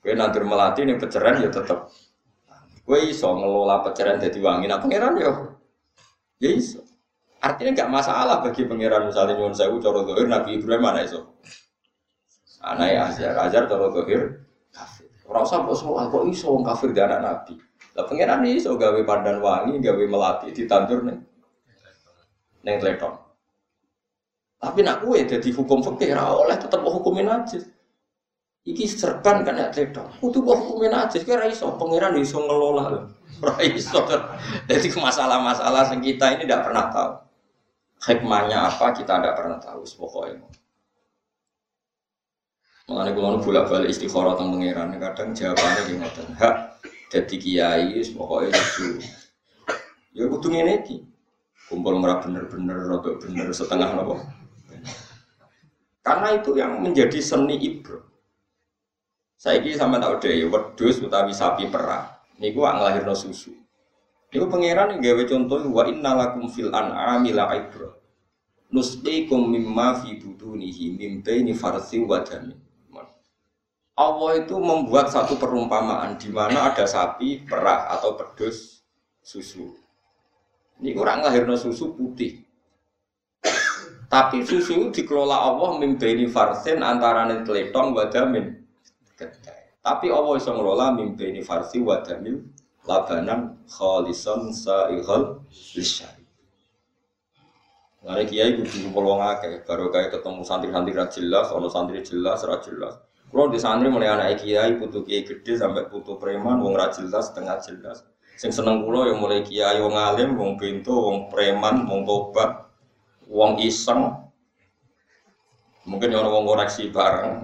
[0.01, 1.89] Kowe nandur melati ning peceran ya tetep
[2.81, 4.65] Gue iso ngelola pencerahan jadi wangi.
[4.65, 5.31] Nah pangeran yo,
[6.41, 6.81] ya iso.
[7.41, 11.37] Artinya nggak masalah bagi pangeran misalnya nyuwun sewu coro dohir Nabi Ibrahim mana iso.
[12.61, 15.09] Anak ya Azhar, Azhar coro dohir kafir.
[15.25, 17.53] Usah kok soal kok iso kafir dari anak Nabi.
[17.97, 21.17] Lah pangeran iso gawe pandan wangi, gawe melati ditandur nih.
[22.61, 23.17] Neng telepon.
[24.61, 27.57] Tapi nak kue jadi hukum fikih ora oleh tetep hukumin aja.
[28.61, 30.05] Iki serban kan ya tedo.
[30.21, 33.09] Kudu kok hukumin aja, kira iso pangeran iso ngelola.
[33.41, 34.05] Ora iso.
[34.69, 37.11] Jadi masalah-masalah yang kita ini tidak pernah tahu.
[38.01, 40.45] Hikmahnya apa kita tidak pernah tahu pokoknya.
[42.89, 46.21] Mengenai kalau bolak balik istikharah tentang pangeran, kadang jawabannya gimana?
[46.37, 46.55] Hak
[47.07, 48.87] jadi kiai, pokoknya itu.
[50.11, 51.07] Ya kudu ngene iki.
[51.71, 54.19] Kumpul merah bener-bener, rodok bener setengah nopo.
[56.03, 58.10] Karena itu yang menjadi seni ibro.
[59.41, 62.13] Saya ini sama tahu deh, wedus utawi sapi perah.
[62.37, 63.49] Niku nglahirno susu.
[64.29, 67.89] Niku pangeran gawe contoh wa innalakum fil an'ami la ibra.
[68.69, 72.53] Nusqikum mimma fi budunihi mim baini farsi wa damin.
[73.97, 78.85] Allah itu membuat satu perumpamaan di mana ada sapi perah atau pedus
[79.25, 79.73] susu.
[80.77, 82.45] Ini kurang lahirno susu putih.
[84.05, 88.60] Tapi susu dikelola Allah mimpeni farsin antara teletong wa damin.
[89.81, 92.45] Tapi Allah bisa ngelola mimpi ini farsi wadamil
[92.85, 95.41] labanan khalisan sa'ighal
[95.77, 96.21] lisyari.
[98.01, 102.41] Ngene kiai kudu ngumpul wong akeh, baru kayak ketemu santri-santri ra jelas, ono santri jelas,
[102.41, 102.97] ra jelas.
[103.29, 107.29] Kulo di santri mulai anak kiai, putu kiai gede sampai putu preman, wong ra jelas,
[107.29, 108.01] setengah jelas.
[108.41, 112.73] Sing seneng kulo yang mulai kiai wong alim, wong bento, wong preman, wong tobat,
[113.29, 114.17] wong iseng.
[115.85, 117.37] Mungkin yang wong koreksi bareng,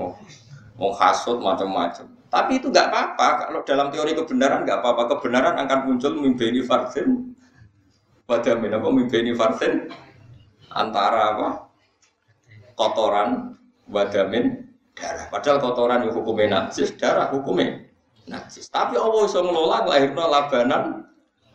[0.78, 2.06] wong hasut macam-macam.
[2.30, 3.28] Tapi itu nggak apa-apa.
[3.50, 5.18] Kalau dalam teori kebenaran nggak apa-apa.
[5.18, 7.34] Kebenaran akan muncul mimbeni farsin.
[8.28, 9.90] Pada kok mimbeni farsin
[10.72, 11.48] antara apa?
[12.78, 13.58] Kotoran
[13.90, 15.26] wadamin darah.
[15.32, 17.88] Padahal kotoran itu hukumnya najis, darah hukumnya
[18.28, 18.68] najis.
[18.70, 20.84] Tapi Allah bisa ngelola lahirna labanan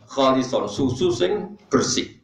[0.09, 2.17] khalison susu sing bersih.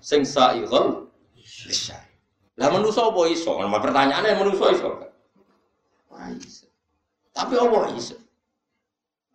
[0.00, 2.10] Sing sa'ighal lisyari.
[2.58, 3.56] Lah manusa apa iso?
[3.56, 4.90] Nah, pertanyaannya manusa iso?
[6.36, 6.68] Iso.
[7.32, 8.16] Tapi Allah iso.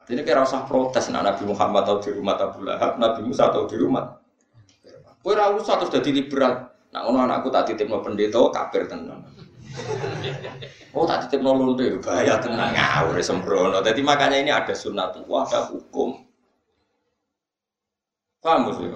[0.05, 3.65] Ini kira usah protes nah, Nabi Muhammad atau di rumah Abu Lahab, Nabi Musa atau
[3.65, 4.21] di rumah
[5.25, 6.69] ora usah terus dadi liberal.
[6.93, 9.25] Nak ngono anakku tak titipno pendeta kafir tenan.
[10.95, 13.81] Oh tak titipno lulute bahaya tenan ngawur sembrono.
[13.81, 16.21] Jadi makanya ini ada sunnatullah, ada hukum.
[18.39, 18.93] Paham sih?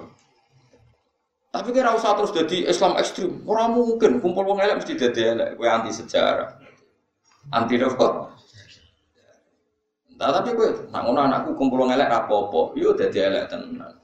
[1.50, 3.42] Tapi kira usah terus jadi Islam ekstrim.
[3.42, 5.48] Orang mungkin kumpul wong elek mesti jadi elek.
[5.58, 6.59] Kowe anti sejarah.
[7.48, 8.36] Anti apa?
[10.20, 12.76] Nah, tapi kowe nak ngono anakku kumpul wong elek rapopo.
[12.76, 13.96] Yo dadi elek tenan.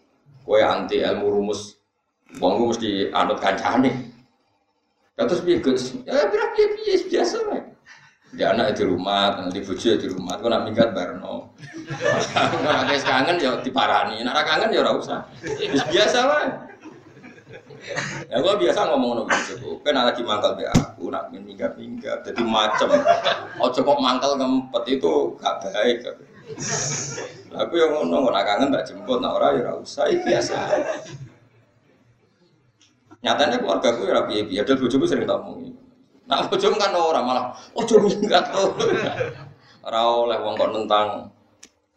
[0.49, 1.77] Kowe anti ilmu rumus
[2.43, 4.13] Wong mesti anut kancane.
[5.17, 5.63] Terus piye?
[6.05, 7.63] Ya berapa piye piye biasa wae.
[8.37, 11.57] Dia anak di rumah, nanti bojo di rumah, kok nak minggat barno.
[12.61, 15.21] Nek wis kangen ya diparani, nek kangen ya ora usah.
[15.89, 16.49] Biasa wae.
[18.27, 22.91] Ya gua biasa ngomong ngono bojoku, kan lagi mangkal be aku, nak minggat-minggat, jadi macem.
[23.61, 26.05] Ojo kok mangkal ngempet itu gak baik.
[27.57, 30.57] Aku yang ngono, nak kangen tak jemput, nak ora ya usah, biasa.
[33.25, 35.73] Nyatanya keluarga gue ya piye piye, dan bojoku sering tak omongi.
[36.27, 38.75] Nah bojomu kan orang malah, ojo minggat tuh.
[39.87, 41.31] Ora oleh wong kok tentang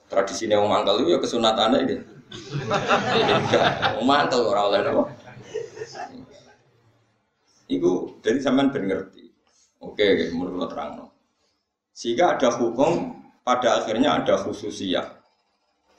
[0.09, 2.01] tradisi wong mangkal itu ya kesunatannya.
[3.97, 5.09] Wong mangkal ora oleh napa.
[7.69, 8.89] Iku dari zaman ben.
[9.79, 11.07] Oke, menurut terang.
[11.93, 15.05] Sehingga ada hukum, pada akhirnya ada khususiyah.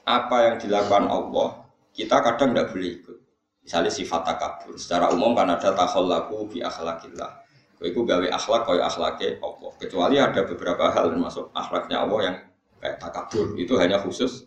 [0.05, 1.63] Apa yang dilakukan Allah,
[1.95, 3.17] kita kadang tidak boleh ikut.
[3.61, 4.75] Misalnya sifat takabur.
[4.75, 7.41] Secara umum kan ada takhallaku bi akhlakillah.
[7.77, 9.71] Kau itu gawe akhlak kau akhlaknya Allah.
[9.77, 12.35] Kecuali ada beberapa hal termasuk akhlaknya Allah yang
[12.81, 14.45] kayak takabur itu hanya khusus.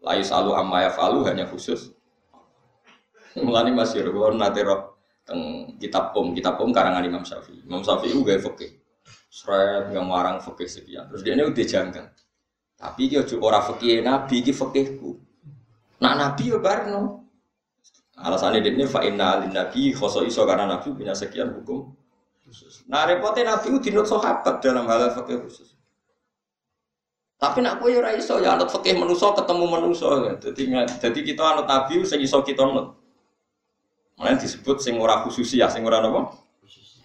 [0.00, 1.94] Layu salu amma falu hanya khusus.
[3.38, 4.89] Mulani masih kalau nanti roh
[5.30, 7.62] teng kitab om kitab om karangan Imam Syafi'i.
[7.62, 8.82] Imam Syafi'i itu gawe fakih.
[9.30, 11.06] Seret yang warang fakih sekian.
[11.06, 12.06] Terus dia ini udah janggal.
[12.74, 15.22] Tapi dia juga orang fakih nabi, dia fakihku.
[16.02, 17.30] Nak nabi ya barno.
[18.20, 21.94] Alasannya ini fa inna alin nabi khoso iso karena nabi punya sekian hukum.
[22.90, 25.78] Nah repotnya nabi itu dinut sahabat dalam hal fakih khusus.
[27.40, 30.36] Tapi nak kowe ora iso ya anut fakih manusa ketemu manusa.
[30.36, 30.62] Jadi
[31.00, 32.99] jadi kita anut nabi sing iso kita anut.
[34.20, 36.36] Makanya disebut sing khusus ya, sing ora napa?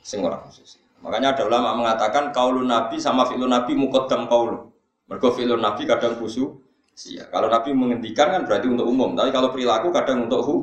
[0.04, 0.84] Sing ora khusus.
[1.00, 4.68] Makanya ada ulama mengatakan kaulun nabi sama fi'lun nabi muqaddam kaulu.
[5.08, 6.60] Mergo fi'lun nabi kadang khusus.
[7.08, 10.56] Ya, kalau nabi menghentikan kan berarti untuk umum, tapi kalau perilaku kadang untuk hu,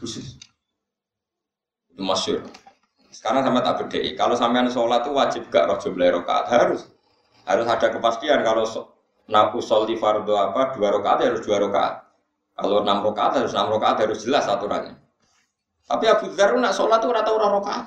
[0.00, 0.40] khusus.
[1.92, 2.40] Itu masyur.
[3.12, 4.00] Sekarang sama tak beda.
[4.16, 6.88] Kalau sampean sholat itu wajib gak roh jumlah rokaat harus
[7.44, 8.64] harus ada kepastian kalau
[9.28, 12.00] naku di fardo apa dua rokaat ya harus dua rokaat.
[12.56, 15.01] Kalau enam rokaat harus enam rokaat harus jelas aturannya.
[15.86, 17.86] Tapi Abu Dhar nak sholat itu rata orang rokaat.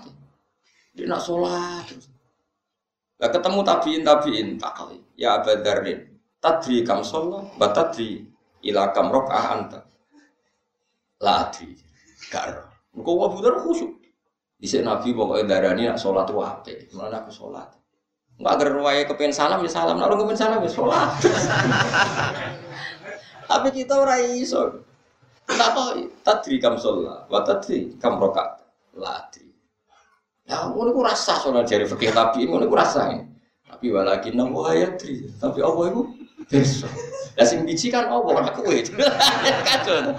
[0.96, 1.86] Dia nak sholat.
[3.16, 5.00] Lah ketemu tabiin tabiin tak kali.
[5.16, 6.00] Ya Abu Dharin.
[6.40, 8.28] Tadri kam sholat, batadri
[8.62, 9.80] ilakam rokaat anta.
[11.24, 11.74] La adri.
[12.30, 13.92] Gak Engkau Abu Dhar khusyuk.
[14.56, 16.74] Bisa Nabi pokoknya darani nak sholat itu apa?
[16.96, 17.68] Mana aku sholat.
[18.40, 18.68] Enggak agar
[19.08, 21.12] kepen salam ya salam, nak kepen salam ya sholat.
[23.52, 24.84] Tapi kita orang iso.
[25.46, 28.66] Tahu, tadri kam sholat, wa tadri kam rokat,
[28.98, 29.46] ladri.
[30.50, 33.14] Ya, ngono ku rasa sholat dari fakir tapi ngono ku rasa.
[33.66, 36.02] Tapi walaki namu ayatri, tapi apa itu?
[36.50, 36.90] Besok.
[37.36, 38.74] Lah sing biji kan apa ora kowe.
[39.70, 40.18] Kacau.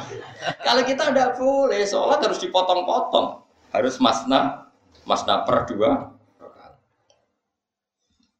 [0.62, 3.42] Kalau kita tidak boleh, sholat harus dipotong-potong.
[3.74, 4.70] Harus masna,
[5.02, 6.14] masna per dua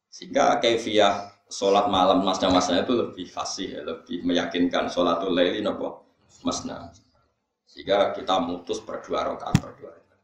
[0.07, 6.06] Sehingga kefiah sholat malam masna itu lebih fasih, lebih meyakinkan sholatul laili nopo
[6.41, 6.91] masna.
[7.67, 10.21] Sehingga kita mutus per dua rakaat per dua rakaat.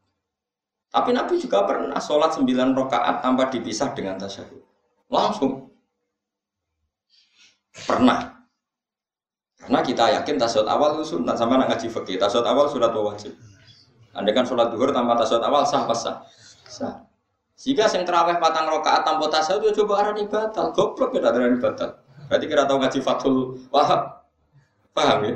[0.94, 4.62] Tapi Nabi juga pernah sholat sembilan rakaat tanpa dipisah dengan tasyahud.
[5.10, 5.70] Langsung.
[7.74, 8.30] Pernah.
[9.58, 12.16] Karena kita yakin tasawuf awal itu sunat sama nak ngaji fikih.
[12.20, 13.34] Tasawuf awal surat wajib.
[14.14, 16.16] Anda kan sholat duhur tanpa tasawuf awal sah pas sah.
[16.68, 16.94] Sah.
[17.54, 20.74] Jika sing terawih patang rokaat tanpa tasawuf itu coba arani batal.
[20.74, 22.02] Goblok ya arani batal.
[22.26, 23.36] Berarti kira tahu ngaji Fathul
[23.70, 24.26] Wahab.
[24.94, 25.34] Paham ya?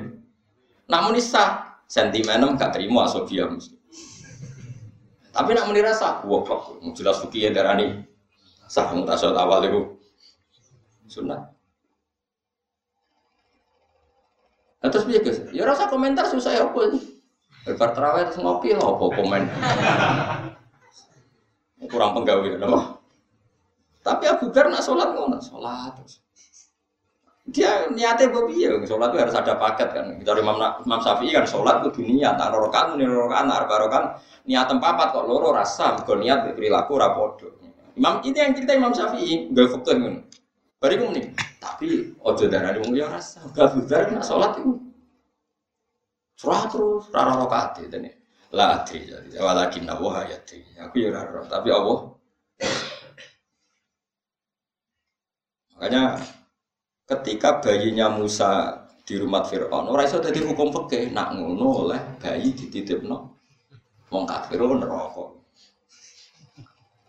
[0.88, 1.68] Namun sah.
[1.88, 3.72] Sentimenem gak terima mesti.
[5.33, 6.20] Tapi nak menira sah.
[6.20, 6.85] Goblok.
[6.92, 8.05] Jelas fikih ya darani
[8.68, 9.81] sah tasawuf awal itu.
[11.09, 11.48] Sunnah.
[14.79, 17.01] Nah, terus guys, ya rasa komentar susah ya ini.
[17.66, 19.42] Lebar terawih terus ngopi lah apa komen.
[21.88, 23.01] Kurang penggawe nama.
[24.05, 26.22] Tapi Abu Bakar nak sholat ngono, sholat terus.
[27.48, 30.20] Dia niatnya bobi ya, sholat itu harus ada paket kan.
[30.20, 34.04] Kita Imam Imam Syafi'i kan sholat itu dunia, tak rokan, nih rokan, rokan.
[34.44, 37.48] Niat tempat kok loro rasa, kalau niat perilaku rapodo.
[37.96, 40.20] Imam itu yang kita Imam Syafi'i, gak faktor ngono.
[40.78, 41.26] Bariku nih,
[41.58, 44.72] tapi ojo darah di ya rasa, gak budar nak sholat itu.
[46.38, 48.14] Surah terus, rara rokaat itu nih.
[48.54, 50.62] Lah adri jadi, walakin nawa hayati.
[50.84, 52.14] Aku ya rara, tapi Allah.
[55.74, 56.22] Makanya
[57.09, 62.53] ketika bayinya Musa di rumah Fir'aun, orang itu jadi hukum fikih, nak ngono oleh bayi
[62.53, 63.40] dititip no,
[64.12, 65.33] mau kafir neraka.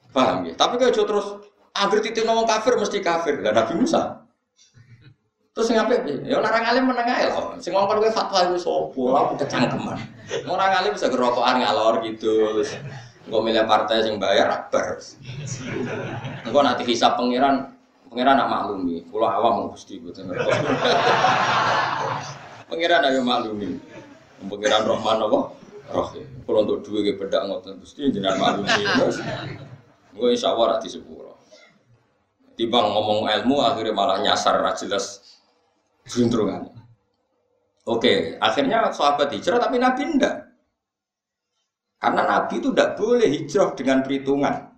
[0.10, 0.56] Paham ya?
[0.56, 1.28] Tapi kalau terus
[1.80, 3.40] Agar titik ngomong kafir mesti kafir.
[3.40, 4.26] Lah Nabi Musa.
[5.56, 6.24] Terus ngapain?
[6.28, 7.56] Ya orang alim meneng ae lho.
[7.64, 9.04] Sing ngomong kowe fatwa iku sapa?
[9.16, 9.98] Lah kecangkeman.
[10.50, 12.64] Orang alim bisa gerokokan ngalor gitu.
[13.28, 15.00] Engko milih partai sing bayar akbar.
[16.44, 17.79] Engko nanti hisab pangeran
[18.10, 19.06] pangeran nak maklumi.
[19.08, 20.58] Kula awam Gusti boten ngertos.
[22.68, 23.78] Pangeran ayo maklumi.
[24.50, 25.40] Pangeran Rahman apa?
[25.90, 26.26] Rahim.
[26.46, 28.84] Kalau untuk dua ke bedak ngoten Gusti jenengan maklumi.
[30.14, 31.38] Gue insya Allah rati sepuluh.
[32.60, 35.24] Timbang ngomong ilmu akhirnya malah nyasar jelas
[36.10, 36.76] juntrungan.
[37.88, 40.46] Oke, akhirnya sahabat hijrah tapi Nabi enggak.
[41.98, 44.69] Karena Nabi itu tidak boleh hijrah dengan perhitungan.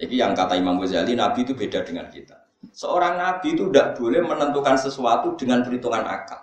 [0.00, 2.40] Jadi yang kata Imam Ghazali, Nabi itu beda dengan kita.
[2.72, 6.40] Seorang Nabi itu tidak boleh menentukan sesuatu dengan perhitungan akal.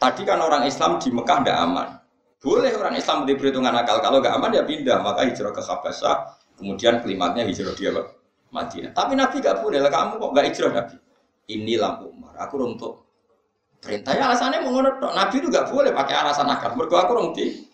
[0.00, 1.88] Tadi kan orang Islam di Mekah tidak aman.
[2.40, 4.00] Boleh orang Islam di perhitungan akal.
[4.00, 5.04] Kalau nggak aman ya pindah.
[5.04, 8.12] Maka hijrah ke Habasyah Kemudian kelimatnya hijrah dia apa?
[8.52, 8.92] Madinah.
[8.92, 10.96] Tapi Nabi gak boleh kamu kok gak hijrah Nabi.
[11.48, 12.36] Ini lampu Umar.
[12.36, 13.08] Aku untuk
[13.80, 16.76] perintahnya alasannya mau ngono Nabi itu gak boleh pakai alasan akal.
[16.76, 17.64] Mergo aku di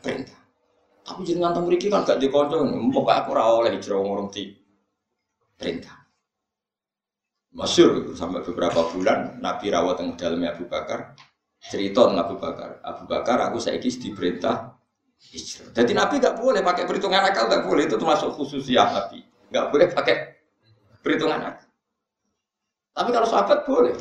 [0.00, 0.40] perintah.
[1.06, 2.66] Tapi jangan temu mriki kan gak dikonco.
[2.66, 4.50] Mbok aku ora oleh hijrah ngurung di
[5.54, 6.02] perintah.
[7.54, 11.14] Masyur sampai beberapa bulan Nabi rawat yang dalamnya Abu Bakar
[11.62, 12.82] cerita tentang Abu Bakar.
[12.82, 14.76] Abu Bakar aku saya diperintah
[15.30, 15.70] hijrah.
[15.72, 19.22] Jadi Nabi nggak boleh pakai perhitungan akal, nggak boleh itu termasuk khususnya Nabi.
[19.54, 20.14] Nggak boleh pakai
[21.00, 21.70] perhitungan akal.
[22.96, 23.94] Tapi kalau sahabat boleh.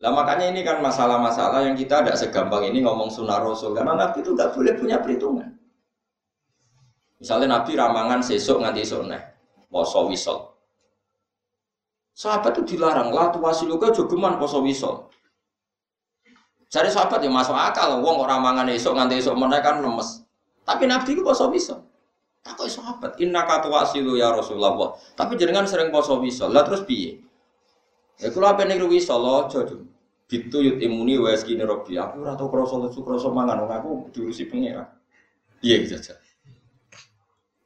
[0.00, 4.24] Lah makanya ini kan masalah-masalah yang kita tidak segampang ini ngomong sunnah rasul karena Nabi
[4.24, 5.60] itu nggak boleh punya perhitungan.
[7.20, 9.20] Misalnya Nabi ramangan sesuk nganti sore,
[9.68, 10.56] poso wisol.
[12.16, 15.12] Sahabat itu dilarang lah tuh wasiluka jogeman poso wisol.
[16.70, 20.22] Cari sahabat yang masuk akal, wong orang mangan esok nganti esok mereka kan lemes.
[20.62, 21.82] Tapi Nabi itu poso bisa.
[22.46, 24.94] Takut sahabat, inna katu wasilu ya Rasulullah.
[25.18, 26.46] Tapi jenengan sering poso bisa.
[26.46, 27.18] Lah terus piye?
[28.22, 29.89] Ya kalau apa nih rugi solo jodoh.
[30.30, 31.98] Bitu yut imuni wes gini robi.
[31.98, 33.66] Aku rata kroso lucu kroso mangan.
[33.66, 34.86] Aku diurusi pengira.
[35.58, 36.14] Iya gitu aja.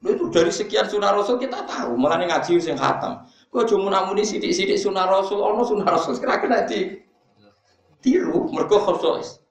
[0.01, 1.93] Lu itu dari sekian sunnah rasul kita tahu.
[1.93, 3.29] Malah ngaji yang khatam.
[3.53, 5.45] Kau cuma namuni sidik-sidik sunnah rasul.
[5.45, 6.17] Ono sunnah rasul.
[6.17, 7.05] Kira kira di
[8.01, 9.45] tiru mergo khusus.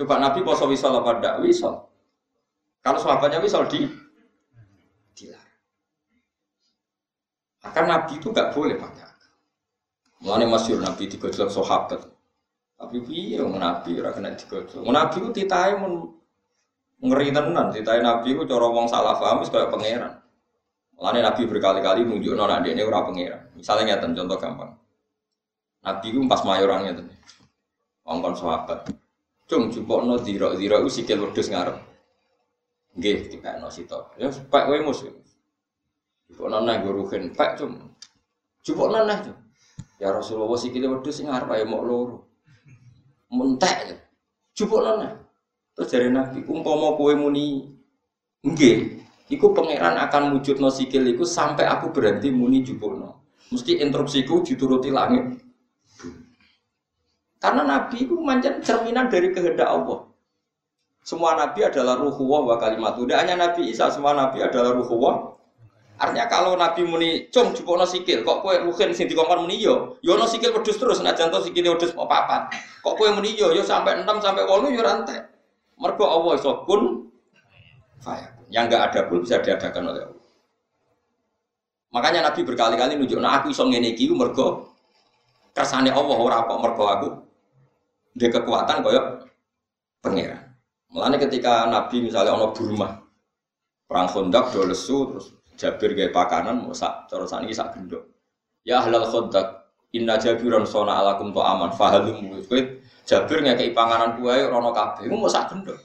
[0.00, 1.76] Coba Nabi poso wisol apa wisol?
[2.80, 3.84] Kalau sahabatnya wisol di
[5.12, 5.60] dilarang.
[7.60, 9.09] Akan Nabi itu gak boleh pakai.
[10.20, 12.04] Mulane masyur Nabi digojlok sahabat.
[12.76, 14.84] Tapi piye wong Nabi ora kena digojlok.
[14.84, 16.12] Nabi ku titahe mun
[17.00, 20.20] ngeri tenan, titahe Nabi ku cara wong salah paham wis kaya pangeran.
[21.00, 23.56] Mulane Nabi berkali-kali nunjukno nek ini ora pangeran.
[23.56, 24.72] Misalnya ngeten contoh gampang.
[25.80, 27.08] Nabi itu pas mayorangnya tuh.
[28.04, 28.92] Ongkon sahabat.
[29.48, 31.80] Cung no diro diro itu sikil wedhus ngarep.
[32.94, 34.12] Nggih, dipekno sito.
[34.20, 35.00] Ya pek kowe mus.
[36.28, 37.80] Jupukno nang guruhin pek cung.
[38.60, 39.39] Jupukno nang.
[40.00, 42.18] Ya Rasulullah sikil wedhus sing ngarep ae mok loro.
[43.28, 44.00] Mentek.
[44.56, 45.14] Jupukno nang.
[45.76, 47.68] Terus dari Nabi, umpama kowe muni
[48.44, 53.22] nggih, iku pangeran akan wujudno sikil iku sampai aku berhenti muni jupukno.
[53.52, 55.36] Mesti interupsiku dituruti langit.
[57.40, 60.08] Karena Nabi itu manjat cerminan dari kehendak Allah.
[61.00, 62.92] Semua Nabi adalah ruhuwah wa kalimat.
[63.00, 65.39] Tidak hanya Nabi Isa, semua Nabi adalah ruhuwah
[66.00, 70.16] Artinya kalau Nabi muni cung jupukno sikil, kok kowe mungkin sing dikongkon muni yo, yo
[70.16, 72.56] no sikil wedhus terus senajan to sikil wedhus mau papat.
[72.80, 75.20] Kok kowe muni yo, yo sampai 6 sampai 8 yo rantai.
[75.76, 77.12] Mergo Allah iso kun
[78.00, 78.48] fayakun.
[78.48, 80.26] Yang enggak ada pun bisa diadakan oleh Allah.
[81.92, 84.72] Makanya Nabi berkali-kali nunjuk, nah aku iso ngene iki mergo
[85.52, 87.08] kersane Allah ora kok mergo aku.
[88.16, 89.28] Dia kekuatan koyo
[90.00, 90.48] pangeran.
[90.90, 92.88] Mulane ketika Nabi misalnya ono Burma,
[93.84, 98.08] perang Khandaq do lesu terus Jabir gaya pakanan mau sak cara ini sak gendok.
[98.64, 102.16] Ya halal khodak inna jabiran sona alakum to aman fahalum
[102.48, 102.60] kowe
[103.04, 105.76] Jabir ngekeki panganan kuwe rono kabeh mau sak gendok.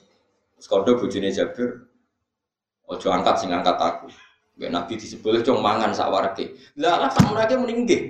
[0.56, 1.92] Terus kondo bojone Jabir
[2.88, 4.08] ojo angkat sing angkat aku.
[4.56, 6.56] Gak nabi disebut cong mangan sak warke.
[6.80, 8.02] Lah lah sak mereka mending nggih.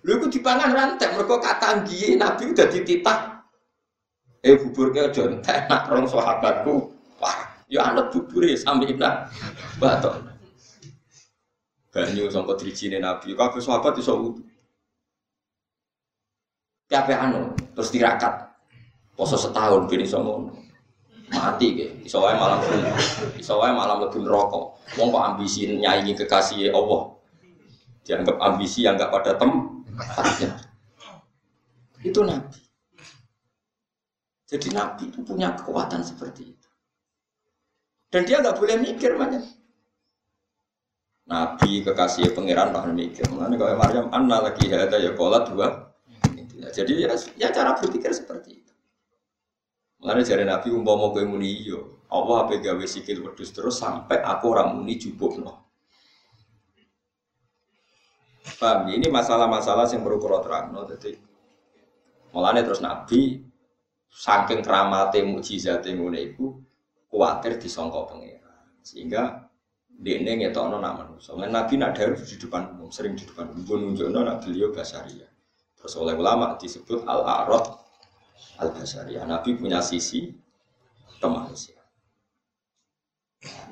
[0.00, 3.44] Lha iku dipangan rantek mergo kata nggih nabi udah dititah.
[4.40, 6.88] Eh buburnya aja entek nak rong sahabatku.
[7.20, 7.36] Wah,
[7.68, 9.28] ya anak bubure sampe nak
[9.76, 10.29] batok
[11.90, 13.34] banyu sangka drijine Nabi.
[13.34, 14.42] Kabeh sahabat iso wudu.
[16.86, 18.50] Kabeh anu terus tirakat.
[19.14, 20.54] Poso setahun ben iso ngono.
[21.30, 22.58] Mati ke, iso wae malam
[23.38, 24.74] iso wae malam lebih neraka.
[24.98, 27.14] Wong kok ambisi nyaingi kekasih Allah.
[28.02, 30.50] Dianggap ambisi yang enggak pada tempatnya.
[32.02, 32.58] Itu Nabi.
[34.50, 36.68] Jadi Nabi itu punya kekuatan seperti itu.
[38.10, 39.59] Dan dia nggak boleh mikir banyak.
[41.30, 43.22] Nabi kekasih pangeran tak mikir.
[43.30, 45.94] Mana kalau Maryam anna lagi ada ya kolat dua.
[46.74, 48.74] Jadi ya, ya cara berpikir seperti itu.
[50.02, 51.78] Mana jari Nabi umpama kowe muni iya,
[52.10, 55.70] Allah apa gawe sikil wedhus terus sampai aku ora muni jubukno.
[58.58, 58.90] Paham?
[58.90, 60.74] Ini masalah-masalah yang perlu kalau terang.
[60.74, 60.84] No?
[60.84, 61.16] Jadi,
[62.34, 63.40] mulanya terus Nabi
[64.10, 66.58] saking keramate mujizat ngono iku
[67.06, 68.82] kuatir disangka pangeran.
[68.82, 69.49] Sehingga
[70.00, 71.36] dia ini ngetokno nama manusia.
[71.36, 73.92] Nabi nak harus di depan umum, sering di depan umum.
[73.92, 75.28] Nunjukno nak beliau basaria.
[75.76, 77.76] Terus oleh ulama disebut al arad
[78.64, 79.28] al basaria.
[79.28, 80.32] Nabi punya sisi
[81.20, 81.84] kemanusiaan.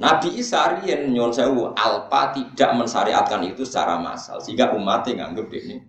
[0.01, 5.81] Nabi Isa yang nyon sewu alpa tidak mensyariatkan itu secara massal sehingga umatnya nganggep ini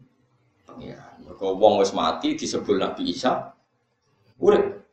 [0.63, 1.19] pengiran.
[1.23, 3.51] Mereka wong wis mati disebut Nabi Isa
[4.39, 4.87] urip.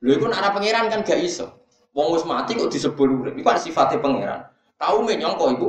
[0.00, 1.60] Lha iku nek pangeran kan gak iso.
[1.92, 3.34] Wong wis mati kok disebut urip.
[3.36, 4.40] Iku sifatnya pangeran.
[4.78, 5.68] Tahu menyongko ibu.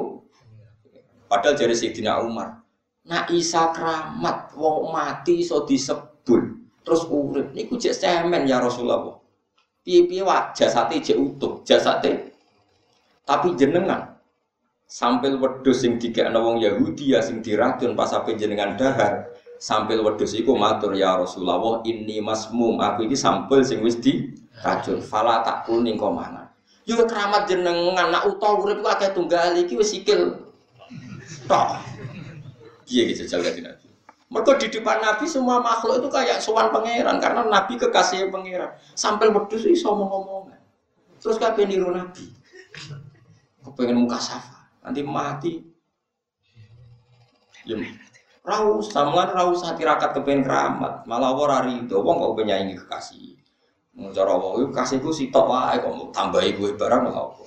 [1.26, 2.62] Padahal dari Sayyidina Umar.
[3.10, 6.62] Nah Isa keramat, wong mati so disebul.
[6.86, 9.18] Terus urip, ini jek semen ya Rasulullah.
[9.82, 12.34] Piye-piye wah jasate jek utuh, jasate.
[13.26, 14.18] Tapi jenengan
[14.90, 19.34] sambil wedhus sing dikekno wong Yahudi ya sing diracun pas sampai jenengan dahar.
[19.62, 25.02] Sambil wedhus iku matur ya Rasulullah, ini masmum, aku ini sampel sing wis diracun.
[25.02, 26.49] Fala tak kuning kok.
[26.90, 30.42] Yo keramat jenengan nak utah urip ku akeh tunggal iki wis sikil.
[31.46, 31.78] Tok.
[32.90, 33.88] Piye gitu jajal kanjeng Nabi.
[34.30, 38.74] Mereka di depan Nabi semua makhluk itu kayak sowan pangeran karena Nabi kekasih pangeran.
[38.98, 40.50] Sampai wedhus iso ngomong
[41.22, 42.26] Terus kabeh niru Nabi.
[43.60, 45.54] Kepengen muka safa, nanti mati.
[47.68, 47.76] Ya,
[48.40, 53.36] Raus, samuan raus hati rakat kepengen keramat, malah ora rido, wong kok penyanyi kekasih.
[53.98, 57.44] Cara wong iku kasihku sitok wae kok tambahi gue barang lho apa.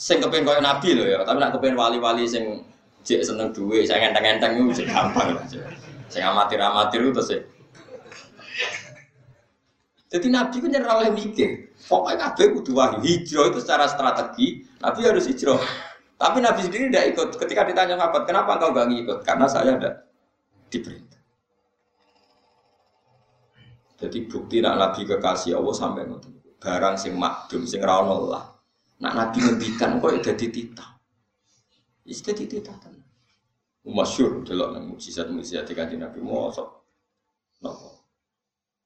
[0.00, 2.66] sing kepen koyo nabi lho ya, tapi nak kepen wali-wali sing
[3.02, 5.44] jek seneng duwe, saya ngenteng-ngenteng iku sing gampang lah.
[6.10, 7.40] Sing amatir-amatir itu sih.
[10.12, 11.72] Jadi Nabi kan nyerah oleh mikir.
[11.88, 13.00] Pokoknya kabeh kudu wahyu.
[13.00, 15.56] Hijrah itu secara strategi, Nabi harus hijrah.
[16.20, 17.28] Tapi Nabi sendiri tidak ikut.
[17.40, 19.18] Ketika ditanya sahabat, kenapa engkau gak ngikut?
[19.24, 20.04] Karena saya ada
[20.68, 21.00] diberi.
[24.02, 26.34] Jadi bukti nak Nabi kekasih Allah sampai ngoten.
[26.58, 28.50] Barang sing makdum sing ra lah.
[28.98, 30.98] Nak Nabi ngendikan kok dadi titah.
[32.02, 33.06] Wis dadi titah tenan.
[33.86, 36.82] Masyhur delok nang mukjizat-mukjizat kanjeng Nabi mosok.
[37.62, 37.90] Napa?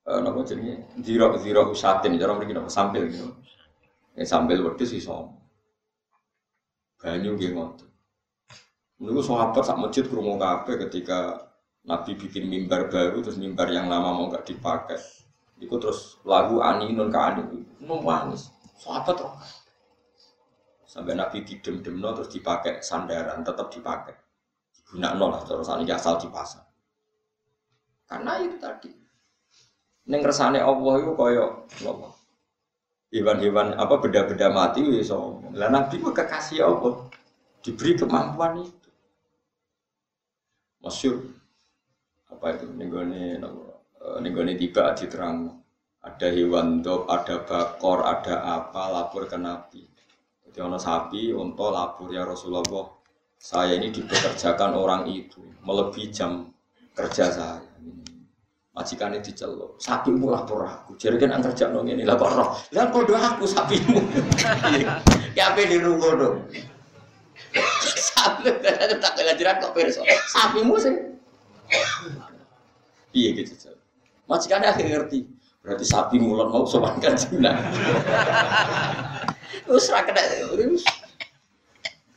[0.05, 0.85] Eh napa jenenge?
[1.01, 3.33] Zira zira usatin cara mriki napa sampil gitu.
[4.17, 5.33] Ya sambil wedhus iso.
[7.01, 7.89] Banyu nggih ngoten.
[9.01, 11.45] Niku sahabat sak masjid krungu kabeh ketika
[11.87, 14.99] Nabi bikin mimbar baru terus mimbar yang lama mau nggak dipakai.
[15.62, 18.51] Itu terus lagu aninun ke anin, nangis.
[18.76, 19.39] Sahabat roh.
[20.82, 24.18] Sampai Nabi didem no terus dipakai sandaran, tetap dipakai.
[24.91, 26.66] Guna nol lah terus asal dipasang.
[28.11, 28.91] Karena itu tadi.
[30.11, 32.12] Neng resane Allah itu koyo Allah.
[33.14, 35.39] Hewan-hewan apa beda-beda mati so.
[35.55, 37.07] Lah Nabi itu kekasih Allah.
[37.62, 38.91] Diberi kemampuan itu.
[40.82, 41.36] Masyur
[42.31, 45.66] apa itu nenggone eh, nenggone tiba diterang
[46.07, 49.83] ada hewan dok, ada bakor, ada apa lapor ke Nabi.
[50.47, 52.95] Jadi ono sapi, unta lapor ya Rasulullah.
[53.37, 56.49] Saya ini dipekerjakan orang itu melebihi jam
[56.95, 57.61] kerja saya.
[58.77, 61.01] Majikan ini diceluk, sapi mu lapor aku.
[61.01, 62.51] Jadi kan kerja nong ini lapor roh.
[62.77, 64.01] Lah kodo aku sapimu.
[65.37, 66.37] ya apa di rumah dong.
[67.83, 68.53] Sapi
[69.03, 70.05] tak kelajaran kok perso.
[70.29, 71.16] Sapimu sih.
[73.17, 73.53] Iya gitu.
[74.27, 75.27] Majikan akhirnya ngerti.
[75.67, 77.51] Berarti sapi mulut mau sopan kan Cina.
[79.67, 80.14] Terus rakyat
[80.55, 80.87] terus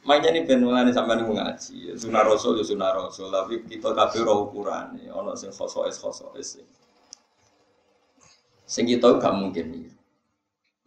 [0.09, 1.93] Makanya ini ben mulane sampean ngaji.
[1.93, 5.05] Sunah Rasul ya sunah Rasul, tapi kita kabeh roh ukurane.
[5.05, 6.65] Ana sing khosoes khosoes sing.
[8.65, 9.85] Sing kita gak mungkin nih.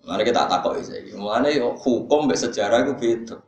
[0.02, 1.14] Mulane kita takok iki.
[1.14, 3.38] Mulane hukum mbek sejarah itu beda.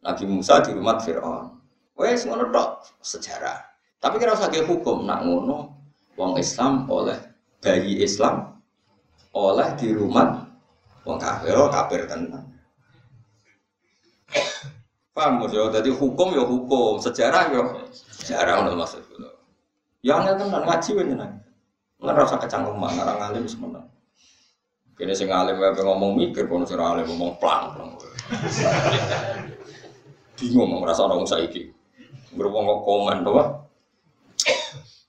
[0.00, 1.60] Nabi Musa di rumah Fir'aun.
[2.00, 3.67] Wes ngono tok sejarah.
[3.98, 5.74] Tapi kira usah hukum nak ngono
[6.14, 7.18] wong Islam oleh
[7.58, 8.54] bayi Islam
[9.34, 10.46] oleh di rumah
[11.02, 12.46] wong kafir oh, kafir tenan.
[15.10, 15.66] Paham ya?
[15.74, 17.62] Jadi hukum ya hukum, sejarah ya
[18.22, 19.34] sejarah ono maksud kulo.
[19.98, 21.32] Ya angel tenan ngaji wae nyenang.
[21.98, 23.90] Ora usah kecangkeman, ora ngalim wis menang.
[24.94, 27.98] Kene sing alim wae ngomong mikir kono sing alim ngomong plang plang.
[30.38, 31.74] Bingung mau ngerasa orang saiki.
[32.38, 33.67] Berwong komen doa.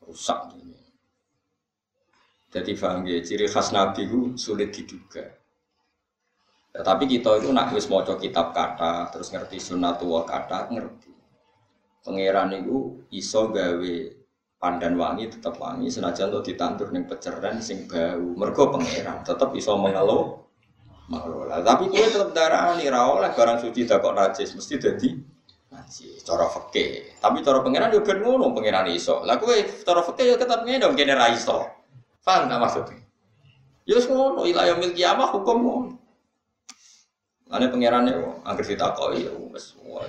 [0.10, 0.74] Rusak ini.
[2.50, 5.22] Jadi paham ya, ciri khas Nabi itu sulit diduga.
[6.74, 11.14] Ya, tapi kita itu nak wis maca kitab kata, terus ngerti sunatullah kata, ngerti.
[12.02, 13.96] Pangeran itu iso gawe
[14.58, 18.34] pandan wangi tetap wangi senajan tuh ditandur ning peceran sing bau.
[18.34, 20.42] Mergo pangeran tetap iso mengelola
[21.10, 21.62] mengelola.
[21.62, 25.10] Tapi kue tetap darah nih oleh barang suci tak kok najis mesti jadi
[25.90, 26.22] najis.
[26.22, 27.18] Cara fakih.
[27.18, 29.26] Tapi cara pangeran juga ngono pangeran iso.
[29.26, 31.66] Lah kue cara fakih ya tetap ngene kene ra iso.
[32.22, 33.02] Paham gak maksudnya?
[33.90, 35.92] Ya ngono ila yaumil kiamah hukum ngono.
[37.50, 37.66] Ane
[38.62, 40.06] kita kau ya wes semua.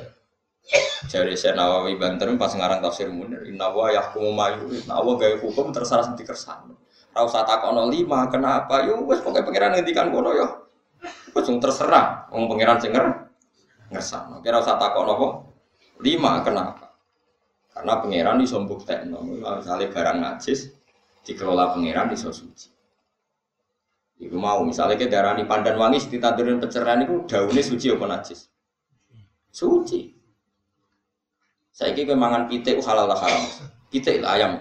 [1.09, 5.41] Jadi saya Nawawi Banten pas ngarang tafsir Munir, Inna wa yahkumu mayu, Inna wa gaya
[5.41, 6.77] hukum terserah sendiri kersan.
[7.11, 8.87] Rau tak kono lima, kenapa?
[8.87, 10.47] Yo wes pokoknya pangeran ngendikan kono yo.
[11.33, 13.03] Wes terserah, wong pangeran cenger
[13.91, 14.45] ngersan.
[14.45, 15.33] Kira usah tak kono kok
[16.01, 16.97] lima, kenapa?
[17.71, 20.75] Karena pangeran disombuk tekno, misalnya barang najis
[21.25, 22.69] dikelola pangeran di suci.
[24.21, 28.53] Iku mau misalnya ke darah ini pandan wangi ditandurin pencerahan itu daunnya suci apa najis?
[29.49, 30.13] Suci.
[31.73, 33.41] Saya kira mangan pitik halal lah haram.
[33.89, 34.53] Pitik lah ayam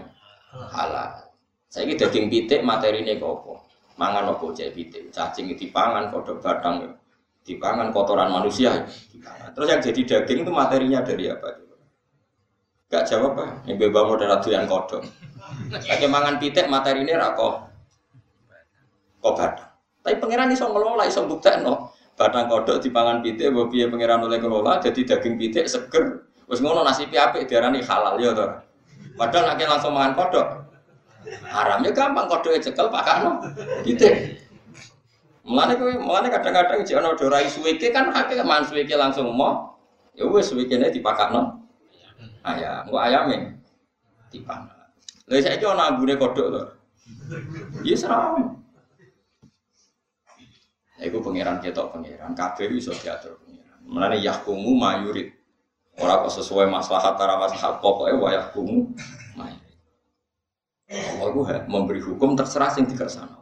[0.72, 1.28] halal.
[1.68, 3.60] Saya kira daging pitik materi ini apa?
[4.00, 5.12] Mangan apa jadi pitik?
[5.12, 6.96] Cacing dipangan, kodok batang
[7.44, 8.88] dipangan kotoran manusia.
[9.56, 11.60] Terus yang jadi daging itu materinya dari apa?
[12.90, 13.46] Gak jawab apa?
[13.70, 15.04] Yang bebas model yang kodok.
[15.70, 17.70] Lagi mangan pitik materi ini rakoh
[19.20, 19.70] kok batang.
[20.00, 21.92] Tapi pangeran iso ngelola, iso no.
[22.16, 26.28] Batang kodok dipangan pitik, mbok piye pangeran oleh ngelola jadi daging pitik seger.
[26.50, 28.48] Wis ngono nasi apik diarani halal ya to.
[29.16, 30.48] Padahal nek langsung mangan kodok.
[31.48, 33.44] Haramnya gampang kodoknya cekel pakakno
[33.84, 34.40] pitik.
[35.48, 39.80] Mulane kowe mulane kadang-kadang jek ana dorai suweke kan akeh mangan suweke langsung mau.
[40.14, 41.64] Ya wis suwekene dipakakno.
[42.44, 43.60] Ayam, kok ayame
[44.32, 44.90] dipangan.
[45.32, 46.62] Lha saiki ana ambune kodok to.
[47.88, 48.60] Ya seram.
[51.00, 53.80] Iku pangeran ketok pangeran, kabeh iso diatur pangeran.
[53.88, 55.32] Mulane yahkumu mayurid.
[56.00, 58.92] Ora kok sesuai maslahat tara maslahat pokoke wa yahkumu.
[60.90, 63.39] Allah memberi hukum terserah sing dikersano.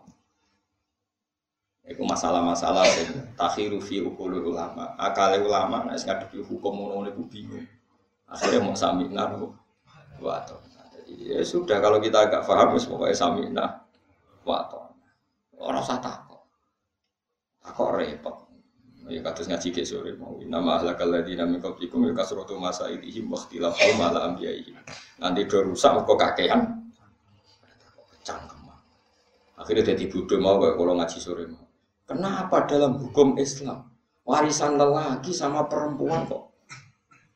[1.87, 4.91] Iku masalah-masalah sing takhiru fi ukulul ulama.
[4.99, 7.63] Akale ulama nek ngadepi hukum ngono niku bingung.
[8.27, 9.31] Akhirnya mau samina
[10.19, 10.59] wato.
[10.67, 13.65] Jadi ya sudah kalau kita agak paham ya pokoknya samina
[14.43, 14.91] wato.
[15.63, 16.43] Orang usah takut.
[17.63, 18.35] Kok repot.
[19.07, 20.35] Ya kados ngaji ke sore mau.
[20.43, 24.75] Nama ahlakal ladina min qablikum ya kasratu masailihim wa ikhtilafahum ala anbiya'ihim.
[25.23, 26.83] Nanti do rusak kok kakean.
[29.55, 31.66] Akhirnya jadi bodoh mau kalau ngaji sore mau.
[32.07, 33.83] Kenapa dalam hukum Islam
[34.23, 36.55] warisan lelaki sama perempuan kok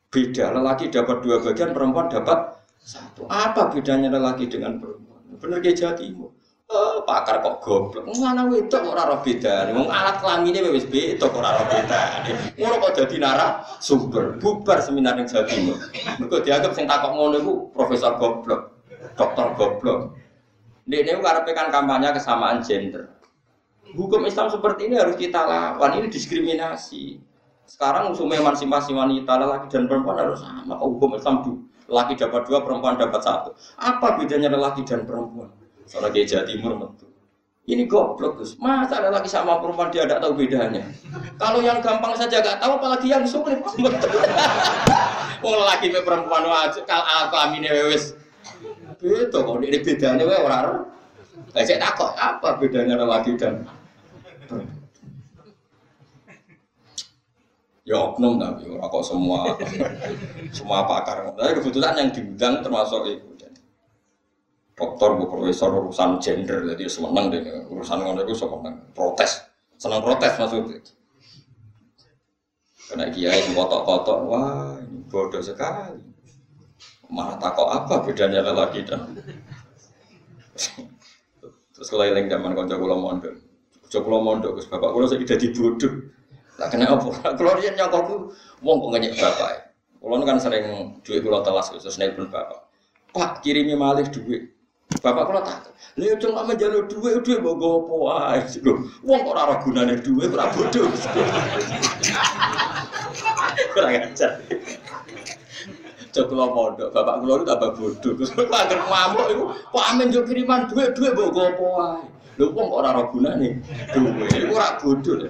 [0.08, 0.48] beda?
[0.56, 3.28] Lelaki dapat dua bagian, perempuan dapat satu.
[3.28, 5.20] Apa bedanya lelaki dengan perempuan?
[5.36, 6.32] Benar kayak Jawa Timur.
[6.72, 8.08] Oh, pakar kok goblok.
[8.16, 9.76] Mana wedok kok ora beda.
[9.76, 12.32] Wong alat kelamine wis beda kok ora bedane.
[12.56, 15.76] Ngono kok dadi nara sumber bubar seminar ning Jawa Timur.
[16.16, 18.88] Mergo dianggap sing takok ngono iku profesor goblok,
[19.20, 20.16] dokter goblok.
[20.88, 23.20] Niku karepe kan kampanye kesamaan gender.
[23.90, 25.98] Hukum Islam seperti ini harus kita lawan.
[25.98, 27.18] Ini diskriminasi.
[27.66, 30.78] Sekarang usul emansipasi wanita lelaki dan perempuan harus sama.
[30.78, 33.50] Hukum Islam laki dapat dua, perempuan dapat satu.
[33.76, 35.50] Apa bedanya lelaki dan perempuan?
[35.84, 37.06] Soalnya kayak Jawa Timur metu.
[37.62, 38.58] Ini goblok Gus.
[38.58, 40.82] Masa lagi sama perempuan dia tidak tahu bedanya?
[41.38, 43.62] Kalau yang gampang saja gak tahu, apalagi yang sulit.
[45.42, 48.18] Wong lagi me perempuan wajib kal kelamin wis.
[48.98, 50.74] Beda kok ini bedanya wae ora ora.
[51.52, 53.64] Lah cek takok apa bedanya lelaki dan
[57.82, 59.58] Ya oknum tapi ora kok semua.
[60.54, 61.34] Semua pakar.
[61.34, 63.32] Tapi kebetulan yang diundang termasuk itu
[64.82, 67.42] dokter, bu profesor urusan gender, jadi seneng deh.
[67.70, 69.46] Urusan ngono itu seneng protes,
[69.78, 70.78] seneng protes maksudnya.
[72.90, 76.02] Kena kiai kotok-kotok, wah ini bodoh sekali.
[77.12, 79.04] Malah takut apa bedanya lelaki dan
[81.82, 83.34] terus yang zaman konco kulo mondok,
[83.82, 85.92] konco kulo mondok, terus bapak kulo saya jadi bodoh.
[86.54, 87.10] Tak kena apa?
[87.38, 88.14] Kalau dia nyokokku,
[88.62, 89.74] wong kok ngenyek bapak.
[89.98, 92.70] Kulo kan sering duit kulo telas, terus nelpon bapak.
[93.10, 94.54] Pak kirimi malih duit.
[95.02, 95.74] Bapak kula tak.
[95.98, 98.38] Lha yo cuma menjaluk dhuwit dhuwit mbok gopo wae.
[98.62, 100.86] Lho, wong kok ora gunane dhuwit ora bodoh.
[103.74, 104.38] Kurang ajar.
[106.12, 108.12] Kula mondok, bapak kula itu tambah bodoh.
[108.20, 112.04] Terus kok anggere ngamuk iku, kok amen yo kiriman dhuwit dhuwit mbok gopo wae.
[112.36, 113.48] Lho kok ora ora gunane
[113.96, 114.28] dhuwit.
[114.36, 115.24] Iku ora bodoh.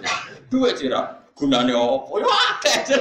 [0.51, 2.19] Dhuwit sira gunane opo?
[2.19, 2.99] Yo akeh.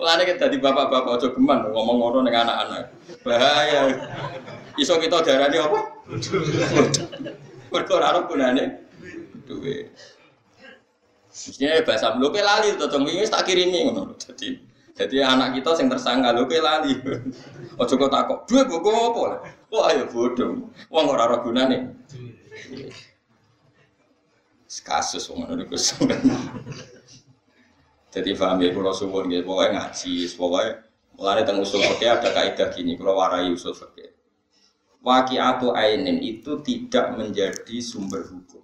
[0.00, 2.96] Mulane kita di bapak-bapak aja geman ngomong ngono ning anak-anak.
[3.20, 3.92] Bahaya.
[4.80, 5.78] Iso kita darani apa?
[7.68, 8.64] Mergo ora ono gunane
[9.44, 9.92] duwe.
[11.28, 13.92] Mestinya bahasa lho lali to tong tak kirimi.
[14.16, 16.92] Jadi jadi anak kita sing tersangka lho lali.
[17.80, 19.24] Aja kok takok, duwe kok apa?
[19.72, 20.68] Wah ayo bodoh.
[20.92, 21.96] Wong ora ora gunane.
[24.84, 25.64] Kasus wong ngono
[28.12, 30.84] jadi paham ya kalau suwun gitu, pokoknya ngaji, pokoknya
[31.16, 34.12] mulai tentang usul fikih ada kaidah gini, kalau warai usul fikih.
[35.40, 38.60] atau ainin itu tidak menjadi sumber hukum.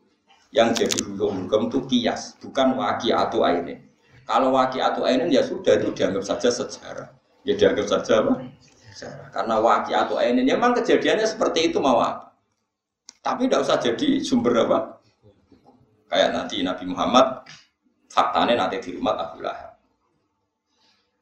[0.53, 3.88] Yang jadi hukum hukum itu kias, bukan atau ainin.
[4.29, 7.09] Kalau atau ainin ya sudah itu dianggap saja sejarah.
[7.49, 8.45] Ya dianggap saja apa?
[8.93, 9.33] Sejarah.
[9.33, 9.57] Karena
[10.05, 12.05] atau ainin ya memang kejadiannya seperti itu mau
[13.25, 15.01] Tapi tidak usah jadi sumber apa?
[16.13, 17.49] Kayak nanti Nabi Muhammad
[18.13, 19.81] faktanya nanti di rumah Abu Lahab.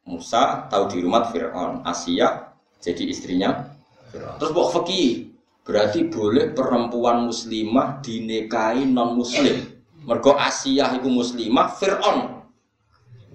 [0.07, 3.71] Musa tahu di rumah Fir'aun, Asia jadi istrinya.
[4.15, 5.35] Terus bawa fakih,
[5.67, 9.67] berarti boleh perempuan muslimah dinikahi non muslim.
[10.07, 12.36] Mergo Asia itu muslimah, Fir'aun.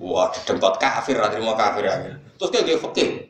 [0.02, 1.94] Wah, dengkot kafir, terima kafir ya.
[2.42, 3.30] Terus kayak fakih.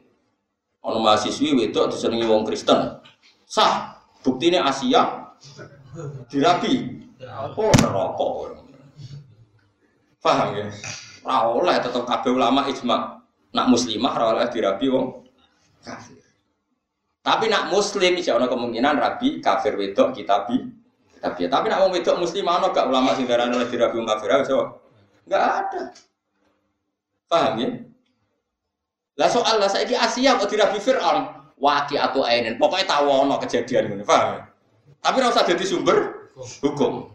[0.88, 3.04] Ono mahasiswi wedok disenengi wong Kristen.
[3.44, 5.36] Sah, buktinya Asia
[6.32, 7.04] dirabi.
[7.60, 8.28] Oh, neraka.
[10.22, 10.66] Paham ya?
[11.22, 13.20] Ora oleh tetep kabeh ulama ijma.
[13.52, 15.28] Nak muslimah ora oleh dirabi wong
[15.84, 16.24] kafir.
[17.22, 20.66] Tapi nak muslim iso ana kemungkinan rabi kafir wedok kitabi.
[21.22, 24.30] Tapi tapi nak wong wedok muslim ana gak ulama sing darane oleh dirabi wong kafir
[24.42, 24.82] iso?
[25.30, 25.82] Enggak ada.
[27.32, 27.70] Paham ya?
[29.16, 32.60] Lah soal lah saiki Asia kok dirabi Fir'aun, waki atau ainin.
[32.60, 34.36] Pokoknya tahu ono kejadian ini, paham?
[34.36, 34.52] Ya?
[35.00, 36.28] Tapi ora usah jadi sumber
[36.60, 37.08] hukum.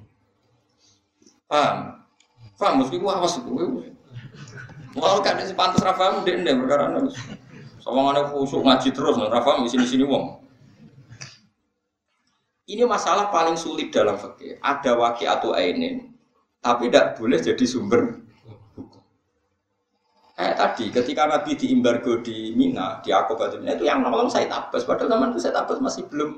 [1.44, 2.00] Paham?
[2.56, 3.52] Faham mesti gua awas itu.
[4.96, 6.96] Mau kan si pantas Rafa dek dek perkara.
[7.84, 10.40] Sama mana khusyuk ngaji terus, Rafa di sini sini wong.
[12.66, 14.58] Ini masalah paling sulit dalam fikih.
[14.58, 16.10] Ada wakil atau ainin,
[16.58, 18.25] tapi tidak boleh jadi sumber.
[20.36, 23.08] Kayak tadi, ketika Nabi diimbargo di Mina, di
[23.56, 24.84] Mina itu yang nolong saya tabas.
[24.84, 26.36] Padahal zaman itu saya tabas masih belum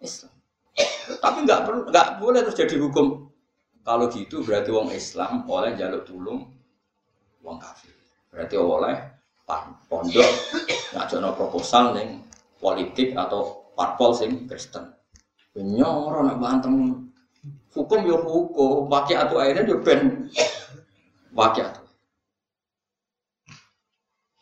[0.00, 0.32] Islam.
[1.24, 3.28] Tapi nggak nggak boleh terus jadi hukum
[3.86, 6.48] kalau gitu berarti wong Islam oleh jaluk tulung
[7.44, 7.94] wong kafir.
[8.34, 8.96] Berarti oleh
[9.86, 10.30] pondok
[10.96, 12.26] ngajono proposal neng
[12.58, 14.90] politik atau parpol sing Kristen.
[15.56, 16.74] Nyoro nak bantem
[17.72, 20.28] hukum yo hukum, wakil atau akhirnya yo ben
[21.38, 21.85] wakil atau.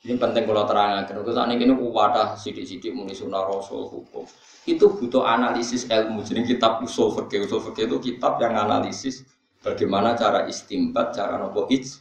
[0.05, 1.09] Ini penting kalau terangkan.
[1.09, 4.29] Kalau saat ini wadah sidik-sidik muni sunnah rasul hukum.
[4.69, 6.21] Itu butuh analisis ilmu.
[6.21, 9.25] Jadi kitab usul fikih, usul fikih itu kitab yang analisis
[9.65, 11.97] Bagaimana cara istimbat, cara nopo ij.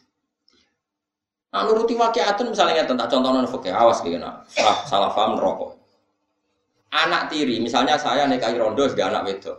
[1.56, 4.20] Nah, nuruti wakiatun misalnya tentang contoh non fakir awas gitu.
[4.20, 5.80] Salah, salah paham rokok.
[6.92, 9.58] Anak tiri, misalnya saya nikahi rondo sebagai anak wedok.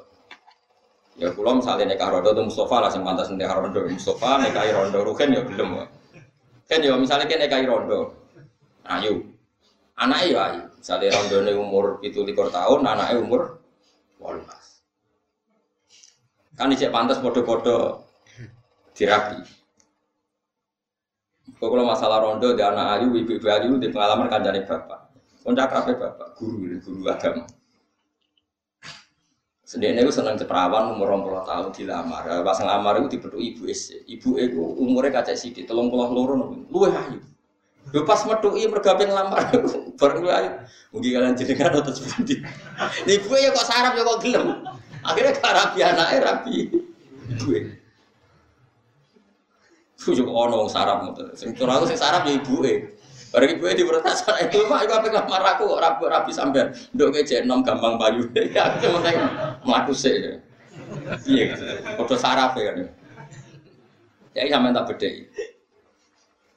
[1.16, 3.80] Ya kulo misalnya nikah rondo itu Mustafa lah yang pantas nikah rondo.
[3.88, 5.70] Mustafa nikahi rondo, Ruhen ya belum.
[6.68, 8.23] Kan ya misalnya kita nikahi rondo.
[8.85, 9.32] Ayu.
[9.97, 10.62] Anak ya ayu.
[10.76, 13.62] Misalnya rondo ini umur itu likur tahun, anaknya umur
[14.20, 14.45] 18.
[16.55, 18.05] Kan ijek pantas podo-podo
[18.93, 19.41] dirapi.
[21.57, 25.09] Kalau masalah rondo di anak ayu, ibu-ibu ayu di pengalaman kan jadi bapak.
[25.41, 27.45] Kondak rapi bapak, guru guru agama.
[29.64, 32.22] Sendiri itu seneng ceperawan umur 20 tahun dilamar.
[32.45, 33.91] Pas ngelamar itu dipethuk ibu es.
[33.93, 37.20] Ibu itu umurnya kacek sithik, 32 luwih ayu.
[37.95, 39.55] Lho pas metuki mergawe ngelamar
[40.03, 40.51] bareng luwih ayu.
[40.90, 42.42] Mugi kalian jenengan atau seperti.
[43.07, 44.66] Ibu ya kok sarap ya kok gelem.
[45.09, 46.55] Akhirnya gak rapi anaknya rapi.
[47.38, 47.47] Ibu
[50.05, 51.38] Tujuh ono sarap ngoten.
[51.38, 52.99] Sing aku sing sarap ya ibuke.
[53.30, 56.74] Bareng ibuke diprotes itu mak iku apik lamar aku kok rapi rapi sampean.
[56.99, 58.26] Nduk kece nom gampang payu.
[58.59, 59.22] Ya aku penting
[59.62, 60.42] mlaku sik.
[61.30, 61.57] Iya,
[61.95, 62.90] padha saraf ya kan.
[64.34, 65.53] Ya sampean tak bedheki.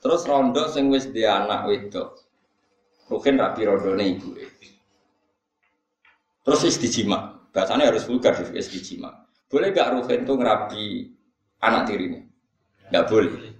[0.07, 2.15] Terus rondo sing wis di anak wedok.
[3.11, 4.47] Mungkin rapi rondone ibuke.
[6.47, 7.43] Terus wis dijima.
[7.51, 9.27] Bahasanya harus vulgar wis dijima.
[9.51, 11.11] Boleh gak Ruhin tuh ngerapi
[11.59, 12.23] anak tirinya?
[12.87, 13.51] Tidak boleh.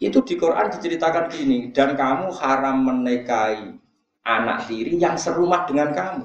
[0.00, 3.76] Itu di Quran diceritakan gini, dan kamu haram menikahi
[4.24, 6.24] anak tiri yang serumah dengan kamu.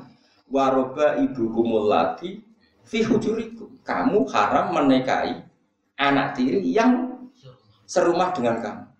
[0.55, 2.39] Waroba ibu kumulati
[2.87, 3.83] fi hujurikum.
[3.83, 5.35] Kamu haram menikahi
[5.99, 7.27] anak tiri yang
[7.83, 8.92] serumah dengan kamu.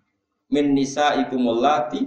[0.52, 2.04] Min nisa ibu mulati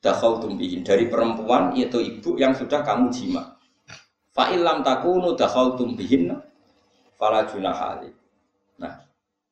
[0.00, 3.60] dakhal tumbihin dari perempuan yaitu ibu yang sudah kamu jima.
[4.32, 6.34] Fa'ilam takunu dakhal tumbihin
[7.20, 8.00] fala junah
[8.80, 8.96] Nah,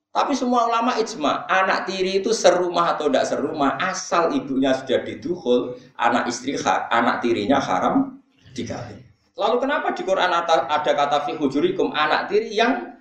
[0.08, 5.76] tapi semua ulama ijma, anak tiri itu serumah atau tidak serumah, asal ibunya sudah diduhul,
[6.00, 8.16] anak istri, anak tirinya haram
[8.56, 9.04] dikawin.
[9.36, 12.98] Lalu kenapa di Quran ada kata fi hujurikum anak tiri yang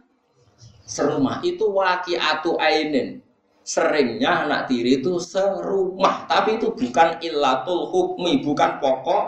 [0.86, 1.42] serumah?
[1.42, 3.24] Itu waqi'atu ainin.
[3.68, 9.24] Seringnya anak tiri itu serumah, tapi itu bukan illatul hukmi, bukan pokok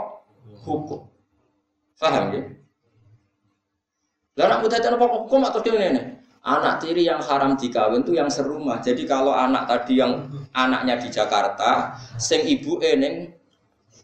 [0.64, 1.12] hukum.
[2.00, 2.48] Paham ya?
[4.40, 6.24] Lalu anak muda pokok hukum atau gimana?
[6.40, 8.80] Anak tiri yang haram dikawin itu yang serumah.
[8.80, 13.36] Jadi kalau anak tadi yang anaknya di Jakarta, sing ibu eneng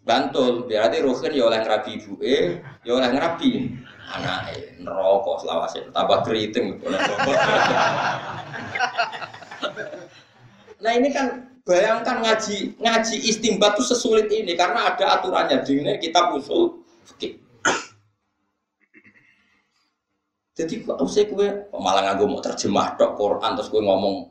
[0.05, 3.73] Bantul, berarti Ruhin ya oleh ngerabi ibu e, ya oleh ngerabi
[4.13, 6.77] anak e, nerokok selawase, tambah keriting
[10.85, 16.29] Nah ini kan bayangkan ngaji ngaji istimbat itu sesulit ini karena ada aturannya di kita
[16.37, 17.41] usul fikih.
[20.55, 24.29] Jadi kok usah kue malah nganggo mau terjemah dok Quran terus kue ngomong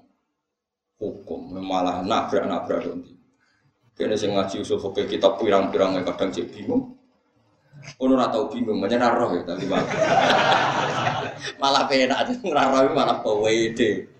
[1.02, 3.02] hukum malah nabrak nabrak dong.
[3.98, 6.94] Kene sing ngaji usul fikih kitab pirang-pirang kadang cek bingung.
[8.00, 9.90] Ono ora tau bingung, banyak roh ya tapi malah.
[11.60, 14.13] malah penak ngraro malah pawede.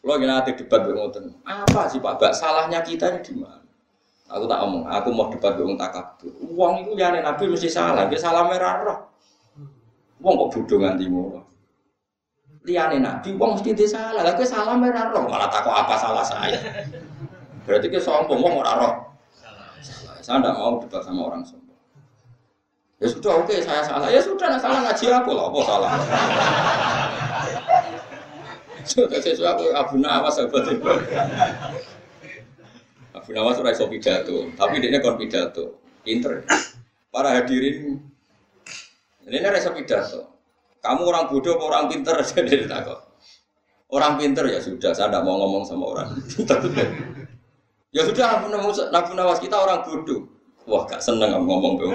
[0.00, 1.44] Lo gina nanti debat ngoten.
[1.44, 3.60] Apa sih Pak Bak salahnya kita ini di mana?
[4.30, 6.30] Aku tak omong, aku mau debat dengan takabur.
[6.54, 8.98] Uang itu ya Nabi mesti salah, dia salah merah roh.
[10.20, 11.40] Wong kok bodoh nganti ngono.
[12.60, 14.20] Liyane nabi wong mesti dia salah.
[14.20, 16.60] Lah kowe salah ora roh, malah takut apa salah saya.
[17.64, 18.94] Berarti ke sombong wong ora roh.
[19.32, 20.20] Salah.
[20.20, 21.80] Saya tidak mau debat sama orang sombong.
[23.00, 24.12] Ya sudah oke okay, saya salah.
[24.12, 25.90] Ya sudah nah, salah ngaji aku lah, apa salah.
[28.86, 30.64] Sudah sesuai aku Abu Nawas sahabat.
[33.16, 35.80] Abu Nawas ora iso pidato, tapi dia kon pidato.
[36.00, 36.48] Pinter.
[37.12, 38.00] Para hadirin
[39.30, 40.30] ini rasa pidato.
[40.80, 42.16] Kamu orang bodoh atau orang pinter
[42.48, 42.98] jadi takut.
[43.90, 46.14] Orang pinter ya sudah, saya tidak mau ngomong sama orang
[47.96, 48.38] ya sudah,
[48.94, 50.29] nabi nawas kita orang bodoh.
[50.70, 51.90] Wah, gak seneng aku ngomong ke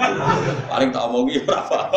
[0.68, 1.88] Paling tak omong ya berapa.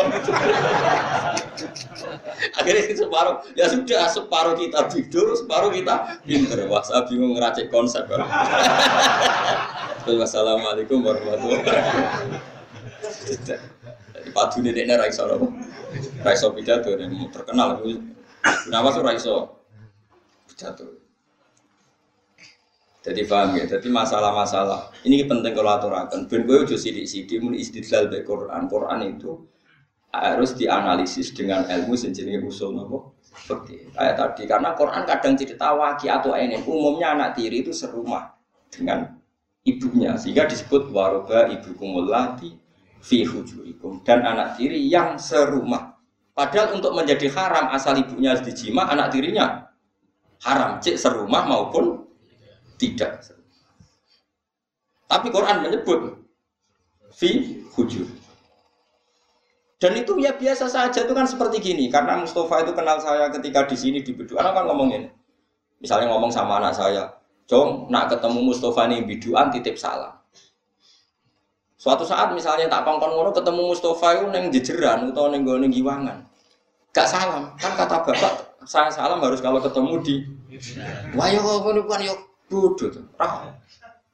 [2.56, 6.64] Akhirnya separuh, ya sudah separuh kita bodoh, separuh kita pinter.
[6.72, 8.08] Wah, saya bingung ngeracik konsep.
[10.08, 12.40] Wassalamualaikum warahmatullahi wabarakatuh.
[14.32, 15.52] Padu ini dia raiso loh,
[16.24, 16.96] raiso pidato
[17.28, 17.84] terkenal.
[18.40, 19.60] Kenapa tuh raiso
[20.48, 21.09] pidato?
[23.00, 24.92] Jadi paham ya, jadi masalah-masalah.
[25.08, 26.28] Ini penting kalau aturakan.
[26.28, 28.68] Ben gue udah sidik-sidik mun istidlal be Quran.
[28.68, 29.48] Quran itu
[30.12, 34.42] harus dianalisis dengan ilmu sejenis usul nopo seperti kayak tadi.
[34.44, 36.60] Karena Quran kadang cerita waki atau ini.
[36.60, 38.36] Umumnya anak tiri itu serumah
[38.68, 39.16] dengan
[39.64, 40.20] ibunya.
[40.20, 42.52] Sehingga disebut waroba ibu kumulati
[43.00, 45.96] fi hujurikum dan anak tiri yang serumah.
[46.36, 49.72] Padahal untuk menjadi haram asal ibunya harus dijima, anak tirinya
[50.44, 50.80] haram.
[50.80, 51.99] Cek serumah maupun
[52.80, 53.20] tidak.
[55.04, 56.16] Tapi Quran menyebut
[57.12, 58.08] fi hujur.
[59.80, 63.64] Dan itu ya biasa saja itu kan seperti gini karena Mustafa itu kenal saya ketika
[63.64, 64.36] di sini di Bedu.
[64.36, 65.08] Anak kan ngomongin,
[65.80, 67.08] misalnya ngomong sama anak saya,
[67.48, 70.12] Jong, nak ketemu Mustafa nih biduan titip salam.
[71.80, 76.28] Suatu saat misalnya tak kongkon ngono ketemu Mustafa itu neng jejeran atau neng gue giwangan.
[76.92, 78.32] Gak salam, kan kata bapak
[78.68, 80.16] saya salam harus kalau ketemu di.
[81.16, 83.06] Wah yo ngono yo bodoh tuh.
[83.14, 83.54] Rah.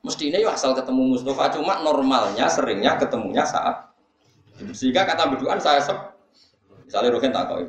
[0.04, 3.86] Mestinya asal ketemu Mustafa cuma normalnya seringnya ketemunya saat
[4.72, 5.98] sehingga kata berduaan saya sep,
[6.88, 7.60] Misalnya Rohin tak kau.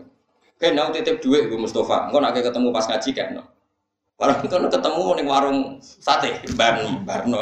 [0.57, 2.07] Kayak nau titip duit gue Mustafa.
[2.07, 3.43] Engkau nak ketemu pas ngaji kayak no.
[4.17, 7.37] Barang itu ketemu nih warung sate, barno, barno.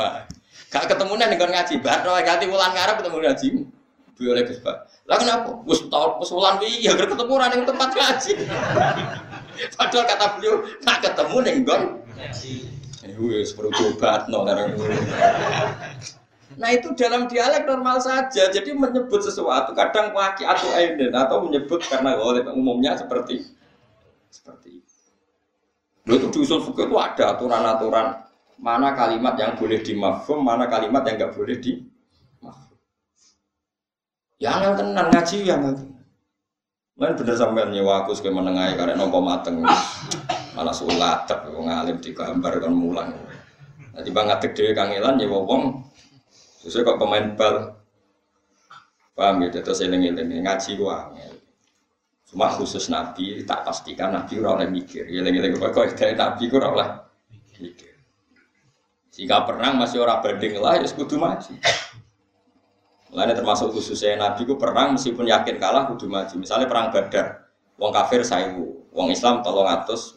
[0.68, 2.12] Gak ketemu nih nih ngaji, barno.
[2.20, 3.48] Ganti bulan ngarep ketemu ngaji.
[4.16, 5.52] Dua oleh Gus Lah kenapa?
[5.68, 8.32] Gus tahun pesulan wi, ya ketemu orang yang tempat ngaji.
[9.76, 10.56] Padahal kata beliau,
[10.88, 11.82] nak ketemu nih gon.
[13.14, 13.70] Wes perlu
[14.34, 14.40] no
[16.56, 18.48] Nah itu dalam dialek normal saja.
[18.48, 23.44] Jadi menyebut sesuatu kadang waki atau aiden atau menyebut karena oleh umumnya seperti
[24.32, 24.96] seperti itu.
[26.06, 28.24] Itu di usul fikih itu ada aturan-aturan
[28.56, 31.84] mana kalimat yang boleh dimafhum, mana kalimat yang nggak boleh di
[34.36, 35.62] Yang yang tenang ngaji yang
[36.96, 39.60] Lain bener sampean nyewa aku sebagai menengahi karena nopo mateng.
[40.56, 43.12] Malah sulat, tapi ngalim di gambar kan mulang.
[43.92, 45.64] Nanti banget gede kangelan nyewa wong
[46.66, 47.78] Sesuai kok pemain bal.
[49.16, 51.14] Paham gitu, terus eling-eling ngaji gua.
[52.26, 55.06] Cuma khusus Nabi, tak pastikan Nabi ora oleh mikir.
[55.06, 56.90] Eling-eling kok dari Nabi ora oleh
[57.62, 57.94] mikir.
[59.16, 61.54] Jika perang masih orang banding lah, ya kudu maju.
[63.16, 66.36] Lainnya termasuk khususnya Nabi ku perang meskipun yakin kalah kudu maju.
[66.36, 67.45] Misalnya perang Badar,
[67.76, 70.16] wong kafir saiwu, wong Islam tolong atus,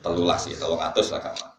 [0.00, 1.58] telulas sih, tolong atus lah kamu.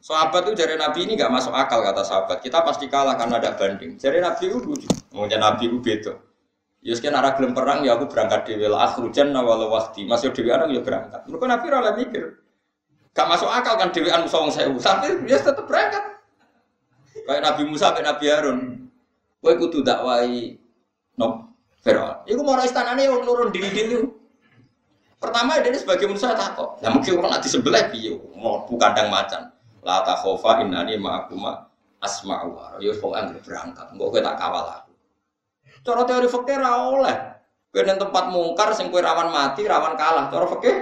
[0.00, 2.40] Sahabat itu dari Nabi ini nggak masuk akal kata sahabat.
[2.40, 4.00] Kita pasti kalah karena ada banding.
[4.00, 4.88] Dari Nabi itu lucu.
[5.12, 6.16] Mungkin Nabi itu beda.
[6.80, 10.08] Ya sekian arah gelem perang ya aku berangkat di wilayah akhrujan nawal wahdi.
[10.08, 11.20] Masih dewi anak ya berangkat.
[11.28, 12.24] Mereka Nabi rela mikir.
[13.12, 14.72] Gak masuk akal kan dewi anu sawang saya.
[14.72, 16.04] Tapi dia tetap berangkat.
[17.28, 18.60] Kayak Nabi Musa kayak Nabi Harun.
[19.44, 20.56] Kowe kudu dakwai
[21.20, 21.52] no
[21.84, 22.24] Firaun.
[22.24, 24.00] Iku mau istanane yang nurun diri-diri.
[25.20, 26.80] Pertama dia sebagai manusia takut.
[26.80, 29.52] Nah mungkin orang nanti sebelah piye mau kandang macan.
[29.84, 31.68] La takhofa innani ma'akuma
[32.00, 33.86] asma'u wa Ya kok anggere berangkat.
[33.92, 34.92] Engko kowe tak kawal aku.
[35.84, 37.16] Cara teori fikih ra oleh.
[37.68, 40.32] Kowe nang tempat mungkar sing kowe rawan mati, rawan kalah.
[40.32, 40.76] Cara fikih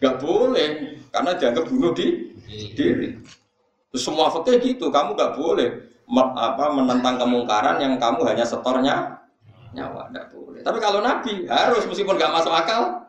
[0.00, 0.68] enggak boleh
[1.08, 2.36] karena dianggap bunuh di
[2.76, 3.16] diri.
[3.96, 5.68] Semua fikih gitu, kamu enggak boleh
[6.36, 9.24] apa menentang kemungkaran yang kamu hanya setornya
[9.72, 10.60] nyawa, enggak boleh.
[10.60, 13.03] Tapi kalau Nabi harus meskipun enggak masuk akal,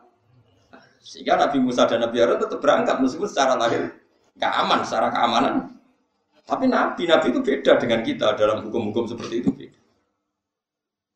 [1.06, 3.94] sehingga Nabi Musa dan Nabi Harun tetap berangkat meskipun secara lahir
[4.34, 5.54] nggak aman secara keamanan.
[6.46, 9.80] Tapi nabi nabi itu beda dengan kita dalam hukum-hukum seperti itu beda.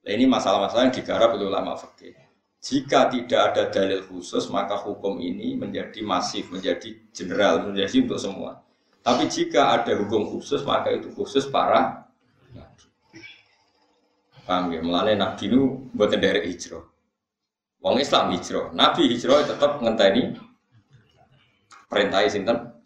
[0.07, 2.14] Nah, ini masalah-masalah yang digarap oleh ulama fikih.
[2.61, 8.59] Jika tidak ada dalil khusus, maka hukum ini menjadi masif, menjadi general, menjadi untuk semua.
[9.07, 12.11] Tapi jika ada hukum khusus, maka itu khusus para
[12.53, 12.84] nabi.
[14.45, 14.80] Paham ya?
[15.14, 15.61] Nabi itu
[15.95, 16.89] buat dari hijrah.
[17.81, 20.37] Wong Islam hijrah, nabi hijrah tetap ngenteni
[21.89, 22.76] perintah sinten.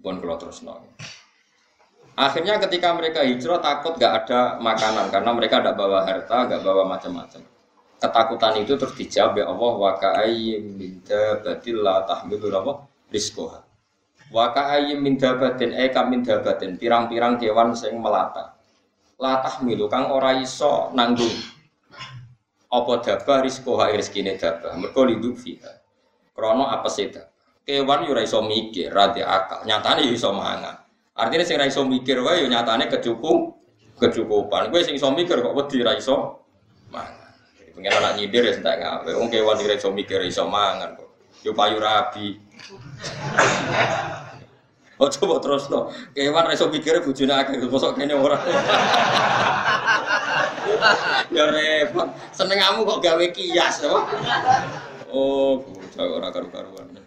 [0.00, 0.80] Bukan kalau terus nol.
[2.16, 6.88] Akhirnya ketika mereka hijrah takut gak ada makanan karena mereka tidak bawa harta, gak bawa
[6.88, 7.44] macam-macam.
[8.00, 13.60] Ketakutan itu terus dijawab ya Allah wa ka'ayyim min dabatin la tahmilu apa rizqoha.
[14.32, 18.56] Wa ka'ayyim min dabatin e min dabatin pirang-pirang kewan sing melata.
[19.20, 21.36] La tahmilu kang ora iso nanggung
[22.70, 24.78] apa dabah rizqoha rezekine dabah.
[24.78, 25.82] Mergo liduk fiha.
[26.32, 27.30] Krana apa seda
[27.70, 29.62] kewan yo ora iso mikir, ra akal.
[29.62, 30.74] Nyatane yo iso mangan.
[31.14, 33.60] Artinya sing iso mikir wae yo nyatane kecukup
[34.02, 34.74] kecukupan.
[34.74, 36.42] Kowe sing iso mikir kok wedi ra iso
[36.90, 37.30] mangan.
[37.60, 39.10] Jadi pengen anak nyindir ya entek ngawe.
[39.14, 41.10] Wong kewan iso mikir iso mangan kok.
[41.46, 42.40] Yo payu rabi.
[45.00, 48.36] Oh coba terus no, kewan reso mikir bujune akeh, bosok kene ora.
[51.32, 54.00] ya repot, seneng kamu kok gawe kias, apa?
[55.08, 57.00] Oh, bocah ora karu-karuan.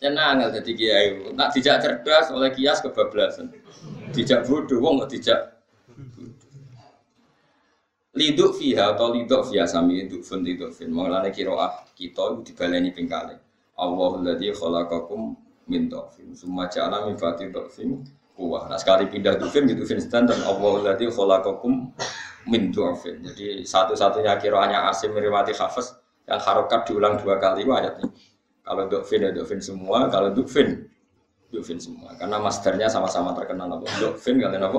[0.00, 1.06] Tenang nggak jadi kiai.
[1.36, 3.52] Nak dijak cerdas oleh kias kebablasan.
[4.16, 5.60] Dijak bodoh, wong nggak dijak.
[8.16, 10.88] Liduk fiha atau liduk fiha sami liduk fun liduk fin.
[10.88, 13.36] Mengalami kiroah kita itu dibaleni pingkale.
[13.76, 14.48] Allahul ladzi
[15.70, 16.34] min dhafin.
[16.34, 18.02] Summa ja'ala min dhafin
[18.34, 18.66] kuwah.
[18.66, 21.94] Nah sekali pindah dufin gitu fin standar Allahul ladzi khalaqakum
[22.50, 23.22] min dhafin.
[23.22, 25.94] Jadi satu-satunya kiroahnya Asim meriwati Hafiz
[26.26, 28.10] yang harokat diulang dua kali itu ayatnya.
[28.66, 30.86] Kalau dokfin ya dokfin semua, kalau dukfin
[31.50, 32.14] dukfin semua.
[32.14, 33.86] Karena masternya sama-sama terkenal apa?
[33.98, 34.78] Dokfin kalian apa?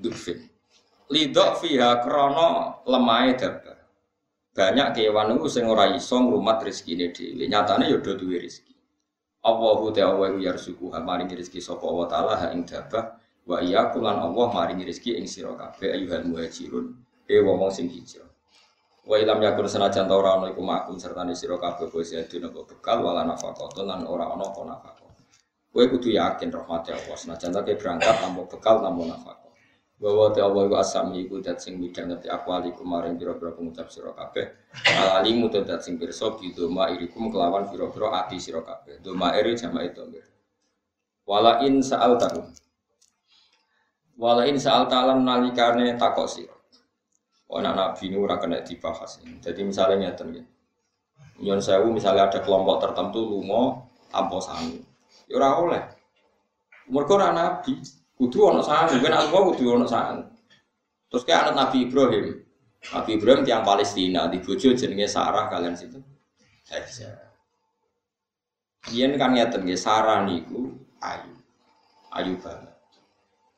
[0.00, 0.40] Dukfin.
[1.12, 3.76] Lidok fiha krono lemai dabar.
[4.56, 7.44] Banyak kewan itu sing ora iso ngrumat rezekine dhewe.
[7.44, 8.72] Nyatane ya do duwe rezeki.
[9.46, 13.14] Allahu ta'ala wa yarzuqu ha maringi rezeki sapa wa ta'ala ha ing dabah
[13.46, 16.98] wa iya kulan Allah maringi rezeki ing sira kabeh ayuhal muhajirun.
[17.30, 18.26] E wong sing hijrah.
[19.06, 20.66] Wa ilam yakun senajan ta ora ana iku
[20.98, 25.10] serta sira kabeh sedhe nopo bekal wala nafaqah lan ora ana apa nafaqah.
[25.70, 29.45] Kowe kudu yakin rahmat Allah senajan ta berangkat tanpa bekal tanpa nafaqah.
[29.96, 34.44] Bahwa te Allah iku asami iku dat sing midhangeti akwali kemarin pira-pira pengucap sira kabeh.
[34.84, 36.36] Alalimu te dat sing pirsa
[36.92, 39.00] irikum kelawan pira-pira ati sira kabeh.
[39.00, 40.04] Doma iri jama itu
[41.26, 42.46] wala in sa'al tahum
[44.16, 46.56] wala in sa'al talan nalikane takok sira.
[47.46, 49.22] Anak nabi ini ora kena dibahas.
[49.22, 50.42] Jadi misalnya nyata nih,
[51.46, 54.82] nyon sewu misalnya ada kelompok tertentu lumo tanpa sangu,
[55.30, 55.82] ya ora oleh.
[56.90, 57.78] Mereka ora nabi,
[58.16, 60.24] kudu ono sangu, kan aku kudu ono sangu.
[61.12, 62.26] Terus kayak anak Nabi Ibrahim,
[62.90, 66.00] Nabi Ibrahim tiang Palestina di bojo jenenge Sarah kalian situ.
[66.66, 67.30] Hajar.
[68.90, 71.34] Yen kan ngeten nggih Sarah niku ayu.
[72.14, 72.74] Ayu banget.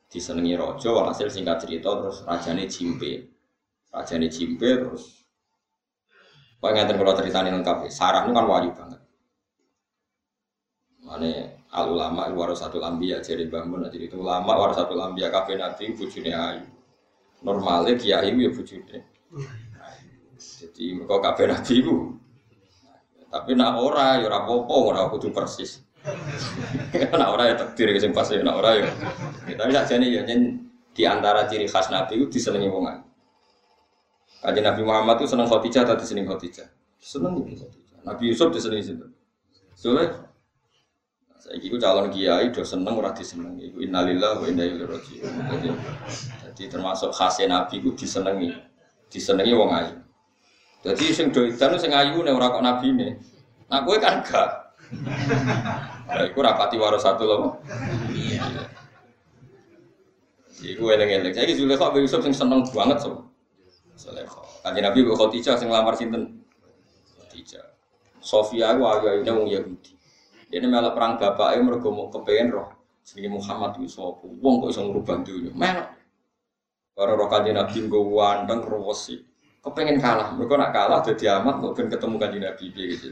[0.09, 3.29] Disenengi raja walhasil singkat cerita terus rajane jimpe.
[3.89, 5.19] Rajane Jimbe terus
[6.59, 7.89] Kau ngerti kalau ceritanya lengkap ya.
[7.89, 8.99] Sarah itu kan wajib banget.
[10.99, 12.25] Mana al ulama
[12.57, 16.65] satu lambiya jadi bangun jadi itu ulama satu lambiya kafe nanti bujune ayu.
[17.45, 18.97] Normalnya kiai ya bujune.
[20.39, 22.17] Jadi mereka kafe nanti itu.
[23.29, 25.85] Tapi nak ora ya ora apa-apa ora kudu persis.
[27.21, 28.89] nak ora ya takdir sing pas ya nak ora ya.
[29.53, 30.25] Tapi sakjane ya
[30.89, 33.09] di antara ciri khas nabi itu disenengi wong
[34.39, 36.67] Kajian Nabi Muhammad itu senang Khadijah atau diseneng Khadijah?
[36.95, 37.67] Seneng Khadijah.
[38.07, 39.03] Nabi Yusuf diseneng situ.
[39.75, 40.28] Soalnya
[41.39, 43.55] saya itu calon kiai do seneng ora diseneng.
[43.55, 45.33] Iku innalillah wa inna ilaihi raji'un.
[46.51, 48.51] Jadi, termasuk khasnya Nabi itu disenengi.
[49.07, 49.95] Disenengi wong ayu.
[50.79, 53.09] Jadi sing do itu sing ayu nek ora kok nabi ne.
[53.67, 54.47] Nah kowe kan gak.
[56.07, 57.59] Lah iku rapati waras satu loh.
[58.15, 58.47] Iya.
[60.59, 61.35] Iku eleng-eleng.
[61.35, 63.27] Saya Zulekha Abu Yusuf sing seneng banget so.
[63.99, 64.39] Sulekho.
[64.63, 66.47] Kanjeng Nabi kok Khadijah sing lamar sinten?
[67.19, 67.75] Khadijah.
[68.23, 69.98] Sofia ku ayu-ayune wong Yahudi.
[70.49, 72.69] Dia malah perang bapaknya mergo mau kepengen roh.
[73.05, 74.25] Jenenge Muhammad ku sapa?
[74.25, 75.53] Wong kok iso ngrubah dunya.
[75.53, 75.89] Melok.
[76.97, 79.21] Para roh kanjeng Nabi nggo wandeng rewesi.
[79.61, 80.33] Kepengen kalah.
[80.33, 83.09] Mereka nak kalah jadi amat kok ben ketemu kanjeng Nabi gitu.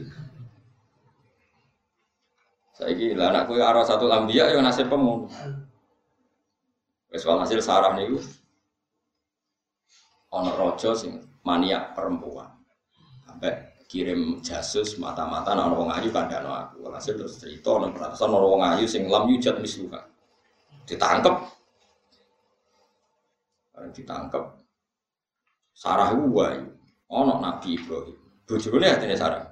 [2.78, 5.26] Saiki lah anakku arah satu lambiya yo nasib pemung.
[7.08, 8.20] Wes walhasil sarah niku
[10.28, 12.52] ono rojo sing maniak perempuan
[13.24, 16.84] sampai kirim jasus mata-mata nang wong ayu kandhano aku.
[16.92, 20.04] Hasil terus cerita nang ono wong ayu sing lam yujat misluka
[20.84, 21.34] ditangkep.
[23.72, 24.44] Barang ditangkep.
[25.72, 26.60] Sarah wae.
[27.08, 28.18] Ono Nabi Ibrahim.
[28.44, 29.48] Bojone atine Sarah.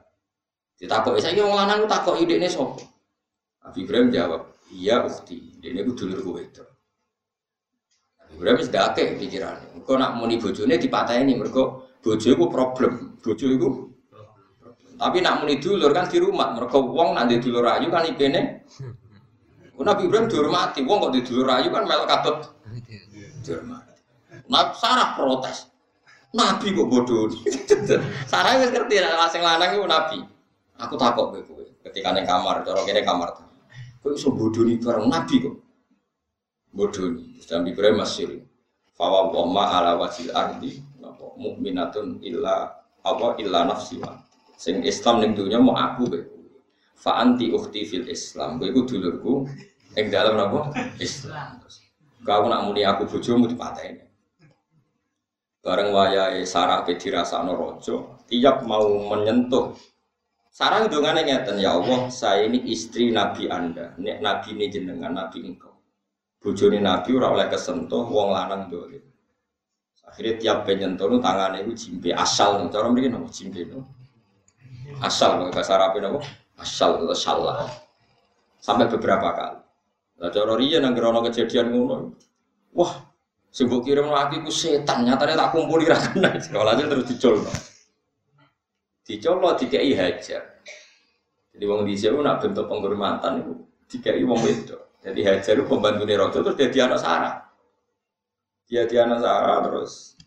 [0.76, 2.84] Ditakoki saiki wong lanang takoki idekne sapa?
[3.64, 5.57] Nabi Ibrahim jawab iya ukti.
[5.57, 6.76] Dene ku dulurku wedok
[8.37, 9.57] Ibrahim wis dake pikiran.
[9.72, 13.16] Engko nak muni bojone dipateni mergo bojo iku problem.
[13.22, 13.86] Bojo iku
[14.97, 16.57] tapi nak muni dulur kan di rumah.
[16.57, 18.40] Mergo wong nak di dulur ayu kan ipene
[19.76, 22.36] Nabi Ibrahim dihormati, wong kok di dulur ayu kan melok katut
[23.44, 23.92] dihormati.
[24.49, 25.68] Nah, Sarah protes.
[26.32, 27.28] Nabi kok bodoh.
[28.30, 30.18] Sarah wis ngerti nek sing lanang iku nabi.
[30.76, 33.32] Aku takok kowe ketika ning kamar, cara kene kamar.
[34.01, 35.57] Kowe iso bodoni bareng nabi kok
[36.72, 37.40] bodoh nih.
[37.44, 38.44] Dan Ibrahim masih
[38.97, 44.26] fawa wama ala wajil ardi napa mukminatun illa apa illa nafsiwa.
[44.57, 46.20] Sing Islam ning dunya mau aku be.
[46.96, 48.57] Fa anti ukhti fil Islam.
[48.57, 49.34] Kowe iku dulurku
[49.94, 51.61] ing dalam napa Islam.
[52.24, 54.02] Kau nak muni aku bojomu dipateni.
[55.62, 57.98] Bareng wayahe Sarah pe dirasakno raja,
[58.30, 59.74] tiap mau menyentuh
[60.50, 65.42] Sarah hidungannya ngeten ya Allah, saya ini istri Nabi Anda, nek Nabi ini jenengan, Nabi
[65.42, 65.76] engkau
[66.46, 69.02] bojone Nabi ora oleh kesentuh wong lanang dolim.
[70.07, 72.70] Akhirnya tiap penyentuh nu itu jimbe asal nih.
[72.70, 73.82] Cara mereka nopo jimbe nu.
[75.03, 76.20] Asal bahasa Arab nopo
[76.57, 77.68] asal salah.
[78.61, 79.61] Sampai beberapa kali.
[80.16, 82.16] Lah cara riya nang gerono kejadian ngono.
[82.72, 82.93] Wah,
[83.53, 85.05] sibuk kirim lagi ku setan.
[85.05, 86.34] Nyatanya tak kumpul di kena.
[86.41, 87.37] Sekolahnya terus dicol.
[89.07, 90.43] Dicol lo dikai hajar.
[91.57, 93.53] Jadi wong di sini nak bentuk penghormatan itu
[93.89, 94.76] dikai wong itu.
[95.07, 97.34] Jadi Hajar itu pembantu Rojo terus jadi anak Sarah.
[98.66, 100.18] Dia dia anak Sarah terus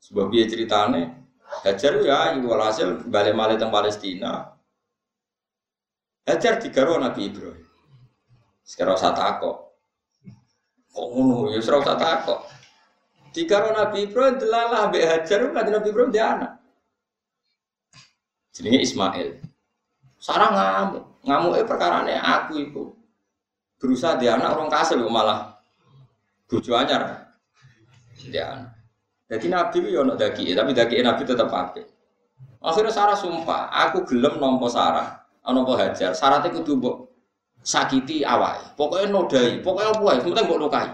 [0.00, 1.21] sebuah biaya ceritanya
[1.60, 4.56] Hajar ya ibu hasil balik balik teng Palestina.
[6.24, 7.68] Hajar digaruh Nabi Ibrahim.
[8.64, 9.76] Sekarang saya takut.
[10.96, 12.40] Kok ngono ya serau saya takut.
[13.36, 16.52] Digaruh Nabi Ibrahim delalah be Hajar kan Nabi Ibrahim dia anak.
[18.56, 19.40] Jenenge Ismail.
[20.22, 22.94] Sarah ngamuk, ngamuk eh perkara aku itu
[23.82, 25.58] berusaha dia anak orang kasih malah
[26.46, 27.26] bucu anyar
[28.30, 28.81] dia anak.
[29.32, 31.88] Jadi Nabi itu yono daki, tapi daki Nabi tetap pakai.
[32.60, 36.12] Akhirnya Sarah sumpah, aku gelem nompo Sarah, nompo Hajar.
[36.12, 37.08] Sarah itu kudu
[37.64, 40.88] sakiti awai, pokoknya nodai, pokoknya apa ya, sementing mbok lukai.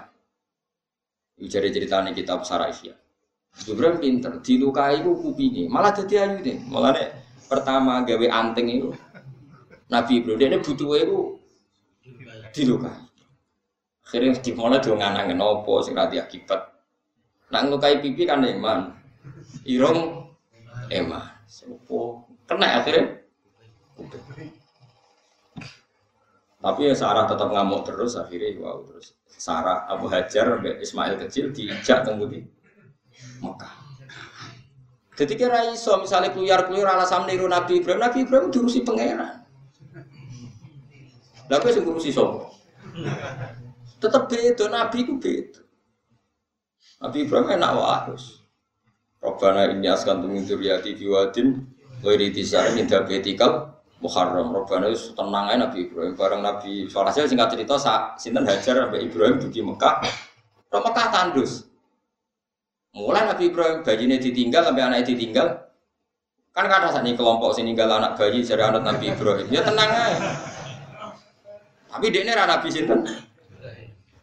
[1.35, 2.95] Jadi ceritanya kitab Sarah Ihya.
[3.67, 6.63] Ibrahim pinter, dilukai ku kupingi, malah jadi ayu deh.
[6.71, 7.11] Malah nih
[7.51, 8.89] pertama gawe anting itu
[9.91, 11.19] Nabi Ibrahim dia butuh itu
[12.55, 13.03] dilukai.
[14.07, 16.78] Akhirnya dimulai dong nganangin nopo sing akibat.
[17.49, 18.93] Nak ngelukai pipi kan iman,
[19.65, 20.29] irong
[20.93, 21.25] eman.
[21.49, 23.25] Sopo kena akhirnya.
[26.59, 29.15] Tapi ya Sarah tetap ngamuk terus akhirnya wow terus.
[29.31, 32.51] Sarah Abu Hajar Ismail kecil diijak kemudian
[33.39, 33.75] Mekah.
[35.19, 39.43] Jadi kira iso misalnya keluyar keluyar alasan niru Nabi Ibrahim, Nabi Ibrahim diurusi pangeran.
[41.49, 42.55] Lalu sing ngurusi sopo?
[43.99, 45.68] Tetap beda, Nabi itu beda.
[46.99, 48.43] Nabi Ibrahim enak harus.
[49.19, 51.59] Robbana ini askan tumin duriyati biwadin
[52.07, 57.51] Wairi tisarin indah betikal Muharram Robbana itu tenang aja Nabi Ibrahim Bareng Nabi Soalnya singkat
[57.51, 57.75] cerita
[58.15, 60.07] Sinten Hajar Nabi Ibrahim di Mekah
[60.71, 61.67] Roh Mekah tandus
[62.95, 65.47] Mulai Nabi Ibrahim bayinya ditinggal sampai anaknya ditinggal.
[66.57, 69.47] Kan kata saat ini kelompok sini tinggal anak bayi dari anak Nabi Ibrahim.
[69.53, 70.19] Ya tenang aja.
[71.93, 73.05] Tapi dia ini Nabi sinten.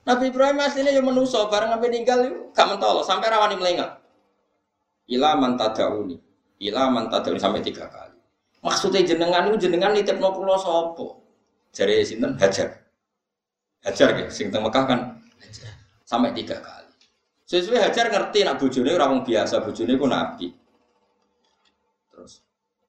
[0.05, 4.05] Nabi Ibrahim aslinya yang menuso bareng Nabi tinggal itu gak mentol sampai rawani melengak.
[5.09, 6.21] Ila mantadauni.
[6.61, 8.17] Ila mantadauni sampai tiga kali.
[8.61, 11.25] Maksudnya jenengan itu jenengan nitip no pulau sopo.
[11.73, 12.85] Jadi sinten hajar.
[13.85, 14.99] Hajar ya, sing teng Mekah kan.
[16.05, 16.89] Sampai tiga kali.
[17.45, 20.49] Sesuai Hajar ngerti nak bojone orang biasa, bojone ku nabi.
[22.09, 22.41] Terus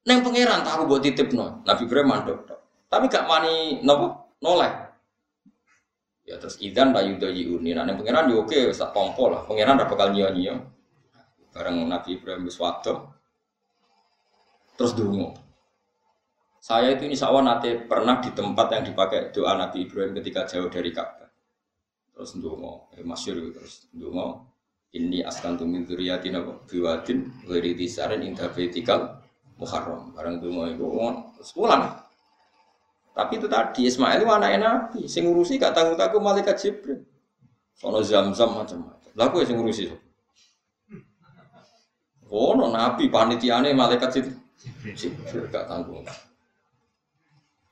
[0.08, 2.48] neng pangeran tahu buat titip no, Nabi Ibrahim mandok
[2.88, 4.85] Tapi gak mani nopo noleh.
[6.26, 7.70] Ya terus idan doyi uni.
[7.70, 9.46] Nah neng pangeran yo oke, tak tompo lah.
[9.46, 10.58] Pangeran ora bakal nyio.
[11.54, 12.58] Bareng Nabi Ibrahim wis
[14.76, 15.32] Terus dungo.
[16.60, 20.66] Saya itu insya Allah nanti pernah di tempat yang dipakai doa Nabi Ibrahim ketika jauh
[20.66, 21.26] dari Ka'bah
[22.16, 24.40] terus ndonga eh, masyhur terus ndonga
[24.96, 29.20] ini askan min dzurriyyatin apa biwadin ghairi tisarin inda baitikal
[29.60, 30.86] muharram barang ndonga iku
[31.36, 31.92] terus pulang
[33.16, 37.00] tapi itu tadi Ismail itu anak Nabi sing ngurusi gak tanggung tanggung malaikat Jibril
[37.72, 39.88] sono zam-zam macam-macam lah gue sing ngurusi
[42.26, 44.18] Oh, no, Nabi panitiane malaikat
[44.98, 46.02] Jibril gak tanggung.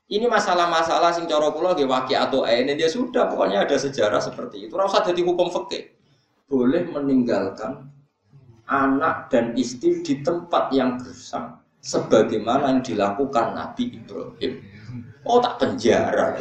[0.05, 4.69] Ini masalah-masalah sing cara kula nggih waki atau ini dia sudah pokoknya ada sejarah seperti
[4.69, 4.77] itu.
[4.77, 5.97] Ora usah dadi hukum fikih.
[6.45, 7.89] Boleh meninggalkan
[8.69, 14.61] anak dan istri di tempat yang gersang sebagaimana yang dilakukan Nabi Ibrahim.
[15.25, 16.37] Oh tak penjara.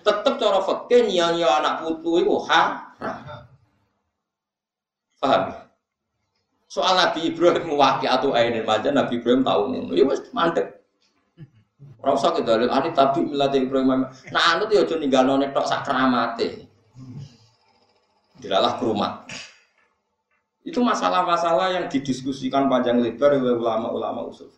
[0.00, 3.44] Tetap cara fikih nyanyi anak putu itu haram.
[5.20, 5.42] Paham?
[6.64, 10.00] Soal Nabi Ibrahim waki atau ini aja Nabi Ibrahim tahu nih.
[10.00, 10.80] Ya wis mandek.
[12.00, 14.08] Ora ke dalil ani tapi milate Ibrahim.
[14.32, 16.64] Nah anut ya aja ninggalno nek tok sak keramate.
[18.40, 19.28] Dilalah kerumat.
[20.64, 24.50] Itu masalah-masalah yang didiskusikan panjang lebar oleh ulama-ulama usul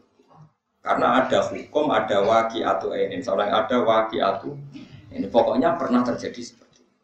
[0.79, 4.55] Karena ada hukum, ada waki atau ini, seorang ada waki atau
[5.13, 5.27] ini.
[5.27, 6.95] Pokoknya pernah terjadi seperti itu.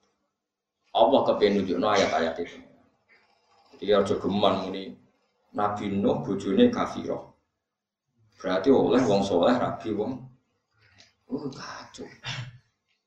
[0.95, 2.59] Allah kepenunjukno ayat-ayat itu.
[3.83, 4.95] Jadi harus geman muni
[5.53, 7.35] Nabi Nuh bojone kafiroh.
[8.39, 10.13] Berarti oleh wong soleh rabi wong.
[11.31, 12.07] Oh kacau.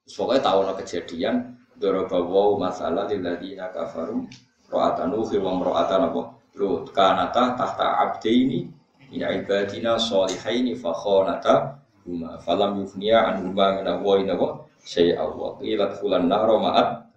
[0.08, 1.36] Pokoknya tahu no kejadian
[1.78, 4.26] Doroba wow masalah lilladina kafaru
[4.68, 6.22] Ro'atan uhi wong ro'atan apa
[6.92, 8.66] kanata tahta abdaini
[9.14, 15.60] Ina ibadina solihaini fakhonata Huma falam yufniya an huma mina wa ina wa Saya Allah
[15.64, 17.08] Ilat fulan naro ma'at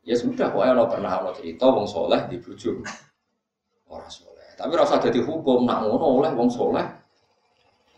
[0.00, 2.82] Ya sudah, pokoknya lo pernah lo cerita wong soleh dibujuk
[3.86, 6.84] Orang soleh tapi rasa jadi hukum, nak ngono oleh wong soleh.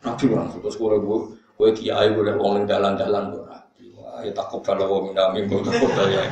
[0.07, 1.19] Nabi orang suka sekolah gue,
[1.59, 3.85] gue kiai boleh wong dalan-dalan gue nabi.
[3.99, 6.23] Wah, ya takut kalau wong minami takut ya.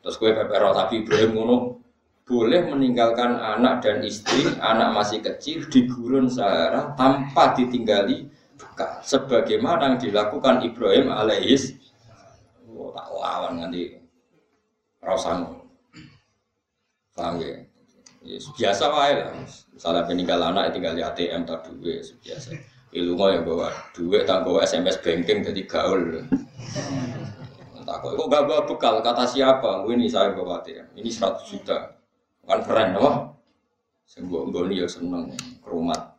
[0.00, 1.56] Terus gue pepero tapi Ibrahim ngono
[2.24, 9.04] boleh meninggalkan anak dan istri, anak masih kecil di gurun Sahara tanpa ditinggali bekas.
[9.12, 11.76] Sebagaimana yang dilakukan Ibrahim alaihis.
[12.64, 14.00] Oh, tak lawan nanti.
[15.04, 15.60] Rasan.
[17.12, 17.60] Paham ya?
[18.24, 19.36] Ya, biasa wae lah.
[19.76, 22.56] Misalnya peninggal anak tinggal di ATM tak duit biasa.
[22.94, 26.24] Ilmu ya bawa duit tak bawa SMS banking jadi gaul.
[27.84, 29.84] Tak kok kok gak bawa bekal kata siapa?
[29.84, 30.96] Ini saya bawa ATM.
[30.96, 31.93] Ini 100 juta.
[32.44, 33.14] Kan keren loh.
[34.04, 35.32] Sembuh nggoni ya seneng
[35.64, 36.14] kerumat.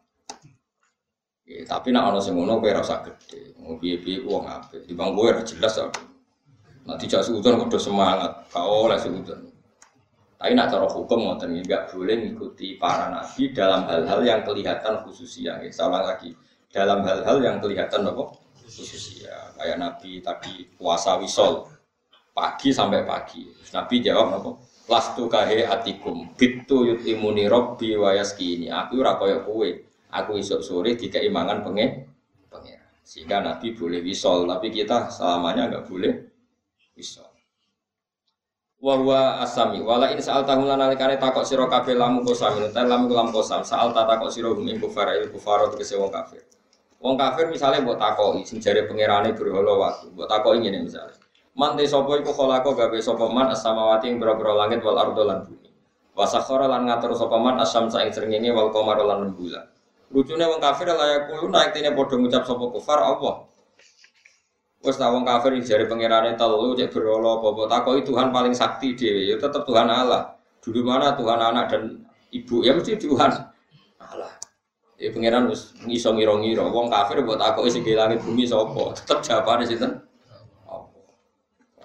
[1.45, 3.53] Ya, tapi nak ono sing ngono kowe ora usah gede.
[3.61, 4.89] Mau piye-piye wong apik.
[4.89, 6.01] Di bang kowe jelas aku.
[6.89, 8.49] Nah dijak seudon kudu semangat.
[8.49, 9.53] Kau oleh seudon.
[10.35, 15.61] Tapi nak cara hukum ngoten nggak boleh mengikuti para nabi dalam hal-hal yang kelihatan khususia.
[15.61, 16.33] Ya, salah lagi
[16.73, 18.23] dalam hal-hal yang kelihatan apa
[18.65, 19.53] khususia.
[19.55, 21.69] Kayak nabi tadi puasa wisol.
[22.35, 23.47] pagi sampai pagi.
[23.71, 24.51] Nabi jawab apa?
[24.85, 28.69] Lastu kahe atikum bitu yut imuni robbi wayaskini.
[28.69, 29.69] Aku ora kowe.
[30.13, 32.05] Aku isuk sore dikai mangan pengen
[32.47, 32.79] pengen.
[33.01, 36.13] Sehingga Nabi boleh wisol, tapi kita selamanya nggak boleh
[36.93, 37.27] wisol.
[38.85, 43.09] Wahwa asami wala in saal tahun lan alikane takok sira kabeh lamu kosam ta lamu
[43.09, 46.45] lam kosam saal ta takok sira hum ing kufar il kufar tegese wong kafir.
[47.01, 51.24] Wong kafir misalnya buat takoki sing jare pangerane berhala waktu, buat takoki ngene misalnya.
[51.55, 55.47] Man te sapa iku kholako gawe sapa man as-samawati ing boro langit wal ardo lan
[55.47, 55.71] bumi.
[56.11, 59.63] Wa sakhara lan ngatur sapa man asam ing srengenge wal qamar lan rembulan.
[60.11, 63.47] Lucune wong kafir layak kulo naik tine padha ngucap sapa kufar Allah.
[64.83, 69.23] Wes ta wong kafir jare pangerane telu cek berhala apa takoki Tuhan paling sakti dhewe
[69.23, 70.35] ya tetep Tuhan Allah.
[70.59, 72.03] Dulu mana Tuhan anak dan
[72.35, 73.31] ibu ya mesti Tuhan
[74.03, 74.31] Allah.
[74.99, 78.93] Ya pangeran wis ngiso ngira-ngira wong kafir mbok takoki sing langit bumi sapa?
[78.93, 80.04] Tetep jawabane sinten?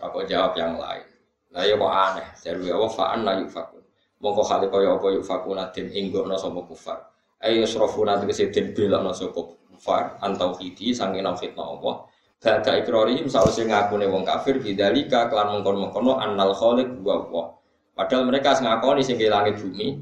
[0.00, 1.04] Aku jawab yang lain.
[1.52, 2.28] Lah ya kok aneh.
[2.40, 3.82] Jadi ya fa'an la yufakun.
[4.20, 6.98] Mongko kali kaya apa yufakun adin inggono sapa kufar.
[7.40, 9.40] Ayo srofuna tegese den belokno sapa
[9.72, 12.04] kufar antau hidi sange fitnah Allah.
[12.40, 17.44] Bada ikrarihim sause ngakune wong kafir bidzalika kelan mengkon-mengkono annal khaliq wa Allah.
[17.92, 20.00] Padahal mereka ngakoni sing langit bumi.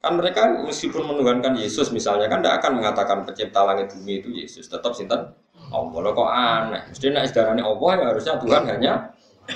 [0.00, 4.70] Kan mereka meskipun menuhankan Yesus misalnya kan tidak akan mengatakan pencipta langit bumi itu Yesus,
[4.70, 5.34] tetap sinten
[5.68, 6.82] Allah kok aneh.
[6.92, 8.92] Mesti nek sedarane Allah ya harusnya Tuhan hanya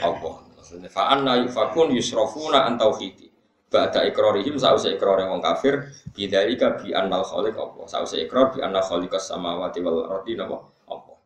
[0.01, 0.35] Allah.
[0.57, 2.77] Maksudnya fa anna yufakun yusrafuna an.
[3.73, 7.89] Ba'da ikrarihim sause ikrar wong kafir bidzalika bi annal khaliq Allah.
[7.89, 11.17] Sause ikrar bi anna khaliqas samawati wal ardi napa Allah.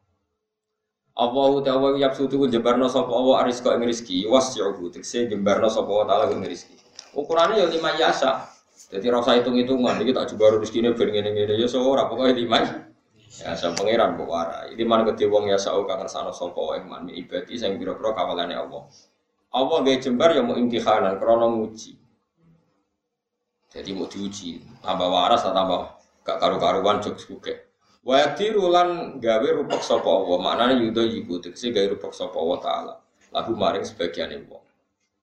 [1.18, 6.24] Allah ta'ala yapsutu jembarno sapa Allah arisko ing rezeki wasyuhu tekse jembarno sapa Allah taala
[6.38, 6.46] ing.
[7.18, 8.46] Ukurannya ya lima yasa.
[8.86, 12.85] Jadi rasa hitung-hitungan, ini tak coba rezeki ini ben ngene-ngene ya pokoke lima
[13.36, 14.72] Ya saya pangeran kok warai.
[14.72, 18.56] Ini mana gede wong ya sau kangen sana sopo yang man ibadi saya biro-biro kawalannya
[18.56, 18.88] Allah.
[19.52, 21.96] Allah gaya jembar ya mau imtihanan krono nguji.
[23.72, 25.80] Jadi mau diuji, tambah waras atau tambah
[26.24, 27.54] gak karu-karuan jok suke.
[28.06, 32.94] Wayati rulan gawe rupak sopo Allah, maknanya yudo yibu tegesi gawe rupak sopo Allah taala.
[33.34, 34.56] Lagu maring sebagian ibu.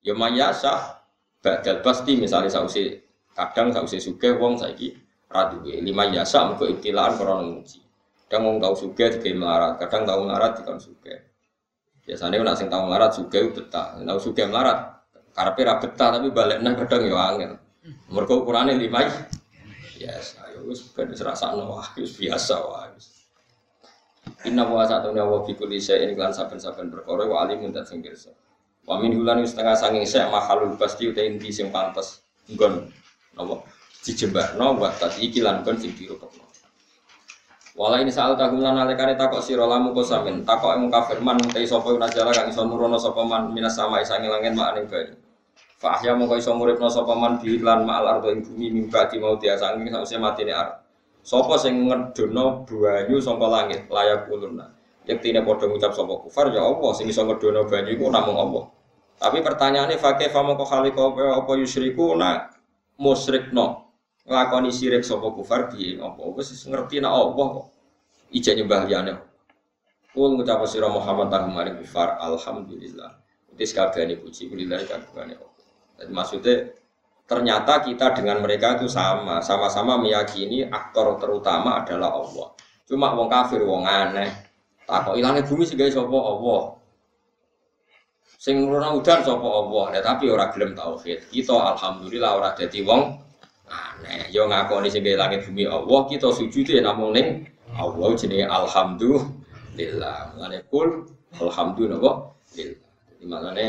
[0.03, 1.01] Ya mayasa,
[1.39, 2.99] badal pasti misalnya sausi
[3.34, 4.93] kadang sausi suke wong saiki
[5.31, 7.82] raduwe lima yasa muka ibtilaan krono nguji.
[8.27, 11.15] Kadang wong tau suge dikai melarat, kadang tau melarat dikon suge.
[12.03, 15.05] Biasanya nak sing tau melarat suge betah, tau suge melarat.
[15.33, 17.57] Karepe ra betah tapi balik nang kadang yo angel.
[18.13, 19.03] Mergo ukurane lima
[19.97, 22.91] Yes, ayo wis ben serasakno wah wis biasa wah.
[24.43, 28.31] Inna wa satu nyawa fi kulli syai'in lan saben-saben perkara wa alimun dan sing pirsa.
[28.83, 32.91] Wa min hulan setengah sanging sek mahalul pasti uta inti sing pantes nggon
[33.39, 33.63] napa
[34.03, 36.43] dijembakno wa tadi iki lan kon sing dirupekno.
[37.73, 41.65] Wala ini saat tahu lan alekane takok sira lamu kosamin takok emu kafir man te
[41.65, 45.17] sapa najala kang iso nurono sapa man minas sama isange langit mak ning banyu.
[45.81, 49.41] Fa ahya mongko iso muripno sapa man bi lan ma'al ardo bumi mimba di mau
[49.41, 50.85] dia saking sause matine ar.
[51.25, 54.69] Sapa sing ngedono banyu saka langit layak uluna.
[55.09, 58.69] Yektine padha ngucap sapa kufar ya Allah sing iso ngedono banyu iku namung Allah.
[59.17, 62.53] Tapi pertanyaannya fakih famo kok kali kau apa yusriku na
[63.01, 63.93] musrikno
[64.23, 67.65] nglakoni sirik sapa kufar piye apa wis ngerti nek Allah kok
[68.31, 69.13] ijek nyembah liyane
[70.13, 73.17] Kul ngucap sira Muhammad tahu maring kufar alhamdulillah.
[73.49, 75.65] Itu sekabehane puji kulillahi kagungane Allah.
[75.97, 76.55] Jadi maksudnya
[77.25, 82.53] ternyata kita dengan mereka itu sama, sama-sama meyakini aktor terutama adalah Allah.
[82.85, 84.29] Cuma wong kafir, wong aneh.
[84.85, 86.77] Takok ilangnya bumi sih guys, sapa Allah.
[88.37, 91.25] Sing nuruna udan sapa Allah, ya, tapi ora gelem tauhid.
[91.33, 93.17] Kita alhamdulillah ora dadi wong
[93.73, 94.29] aneh.
[94.29, 100.37] Yo ngakoni sing langit bumi Allah kita sujud ya namung ning Allah jenenge alhamdulillah.
[100.37, 101.09] Ngene kul
[101.41, 102.15] alhamdulillah
[102.53, 102.83] lillah
[103.23, 103.67] jadi maknane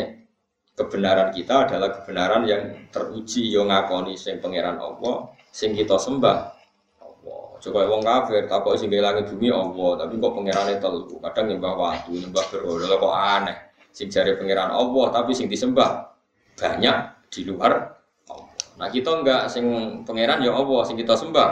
[0.75, 6.39] kebenaran kita adalah kebenaran yang teruji yo ngakoni sing pangeran Allah sing kita sembah
[6.99, 7.43] Allah.
[7.63, 11.17] Coba wong kafir takok sing langit bumi Allah tapi kok pangerane telu?
[11.23, 13.57] Kadang nyembah watu nyembah berhala kok aneh.
[13.95, 16.11] Sing jare pangeran Allah tapi sing disembah
[16.59, 16.97] banyak
[17.31, 17.95] di luar
[18.75, 19.67] Nah kita enggak sing
[20.03, 21.51] pangeran ya Allah sing kita sembah.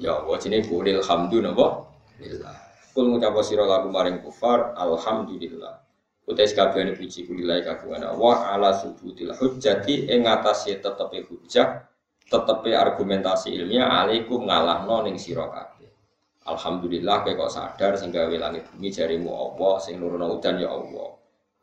[0.00, 1.88] Ya Allah jenenge kulil hamdu napa?
[2.20, 2.56] Lillah.
[2.96, 5.84] Kul ngucap sira lagu maring kufar alhamdulillah.
[6.26, 11.86] Utais kabehane puji kulilai kagungan Allah ala subutil hujjati ing ngatasé tetepe hujjah
[12.26, 15.92] tetepe argumentasi ilmiah alaikum ngalahno ning sira kabeh.
[16.48, 21.14] Alhamdulillah kowe kok sadar sing gawe langit bumi jarimu Allah sing nurono udan ya Allah.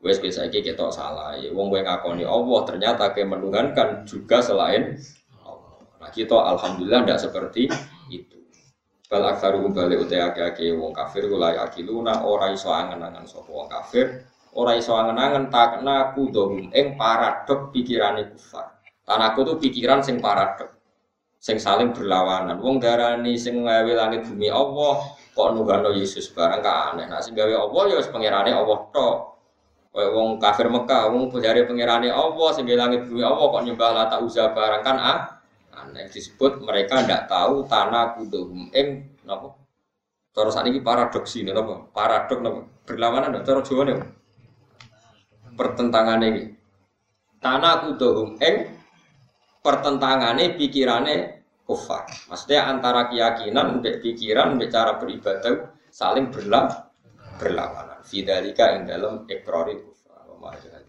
[0.04, 1.32] Wes biasa iki ketok salah.
[1.40, 5.00] Ya wong kowe ngakoni Allah ternyata ke menuhankan juga selain
[5.40, 5.80] Allah.
[6.04, 7.72] Nah kita alhamdulillah tidak seperti
[8.12, 8.38] itu.
[9.08, 13.72] Bal aksaru balik utai ake ake wong kafir kulai akiluna ora iso angen-angen sapa wong
[13.72, 14.28] kafir
[14.60, 18.76] ora iso angen-angen takna kudohum ing paradok pikirane kufar.
[19.04, 20.80] Tanaku tuh pikiran sing paradok,
[21.40, 22.60] sing saling berlawanan.
[22.60, 25.04] Wong darani sing ngawe langit bumi Allah,
[25.36, 27.08] kok nunggano Yesus barang ka aneh.
[27.12, 29.33] Nah sing gawe Allah ya wis Allah tok.
[29.94, 33.90] Kayak wong kafir Mekah, wong dari pangerane Allah, sing gawe langit bumi Allah kok nyembah
[33.94, 35.20] Lata Uzza barang kan ah?
[35.74, 39.64] aneh disebut mereka ndak tahu tanah kudohum ing napa
[40.34, 41.94] Terus ini paradoks ini, apa?
[41.94, 42.62] Paradok, apa?
[42.90, 44.02] Berlawanan, cara Jawa nih.
[45.54, 46.50] Pertentangan ini.
[47.38, 48.74] Tanah kudohum eng
[49.62, 52.10] pertentangannya pikirannya kufar.
[52.34, 57.93] Maksudnya antara keyakinan, pikiran, cara beribadah saling berlawanan.
[58.04, 60.83] Fidalika yang dalam ekrori kufar.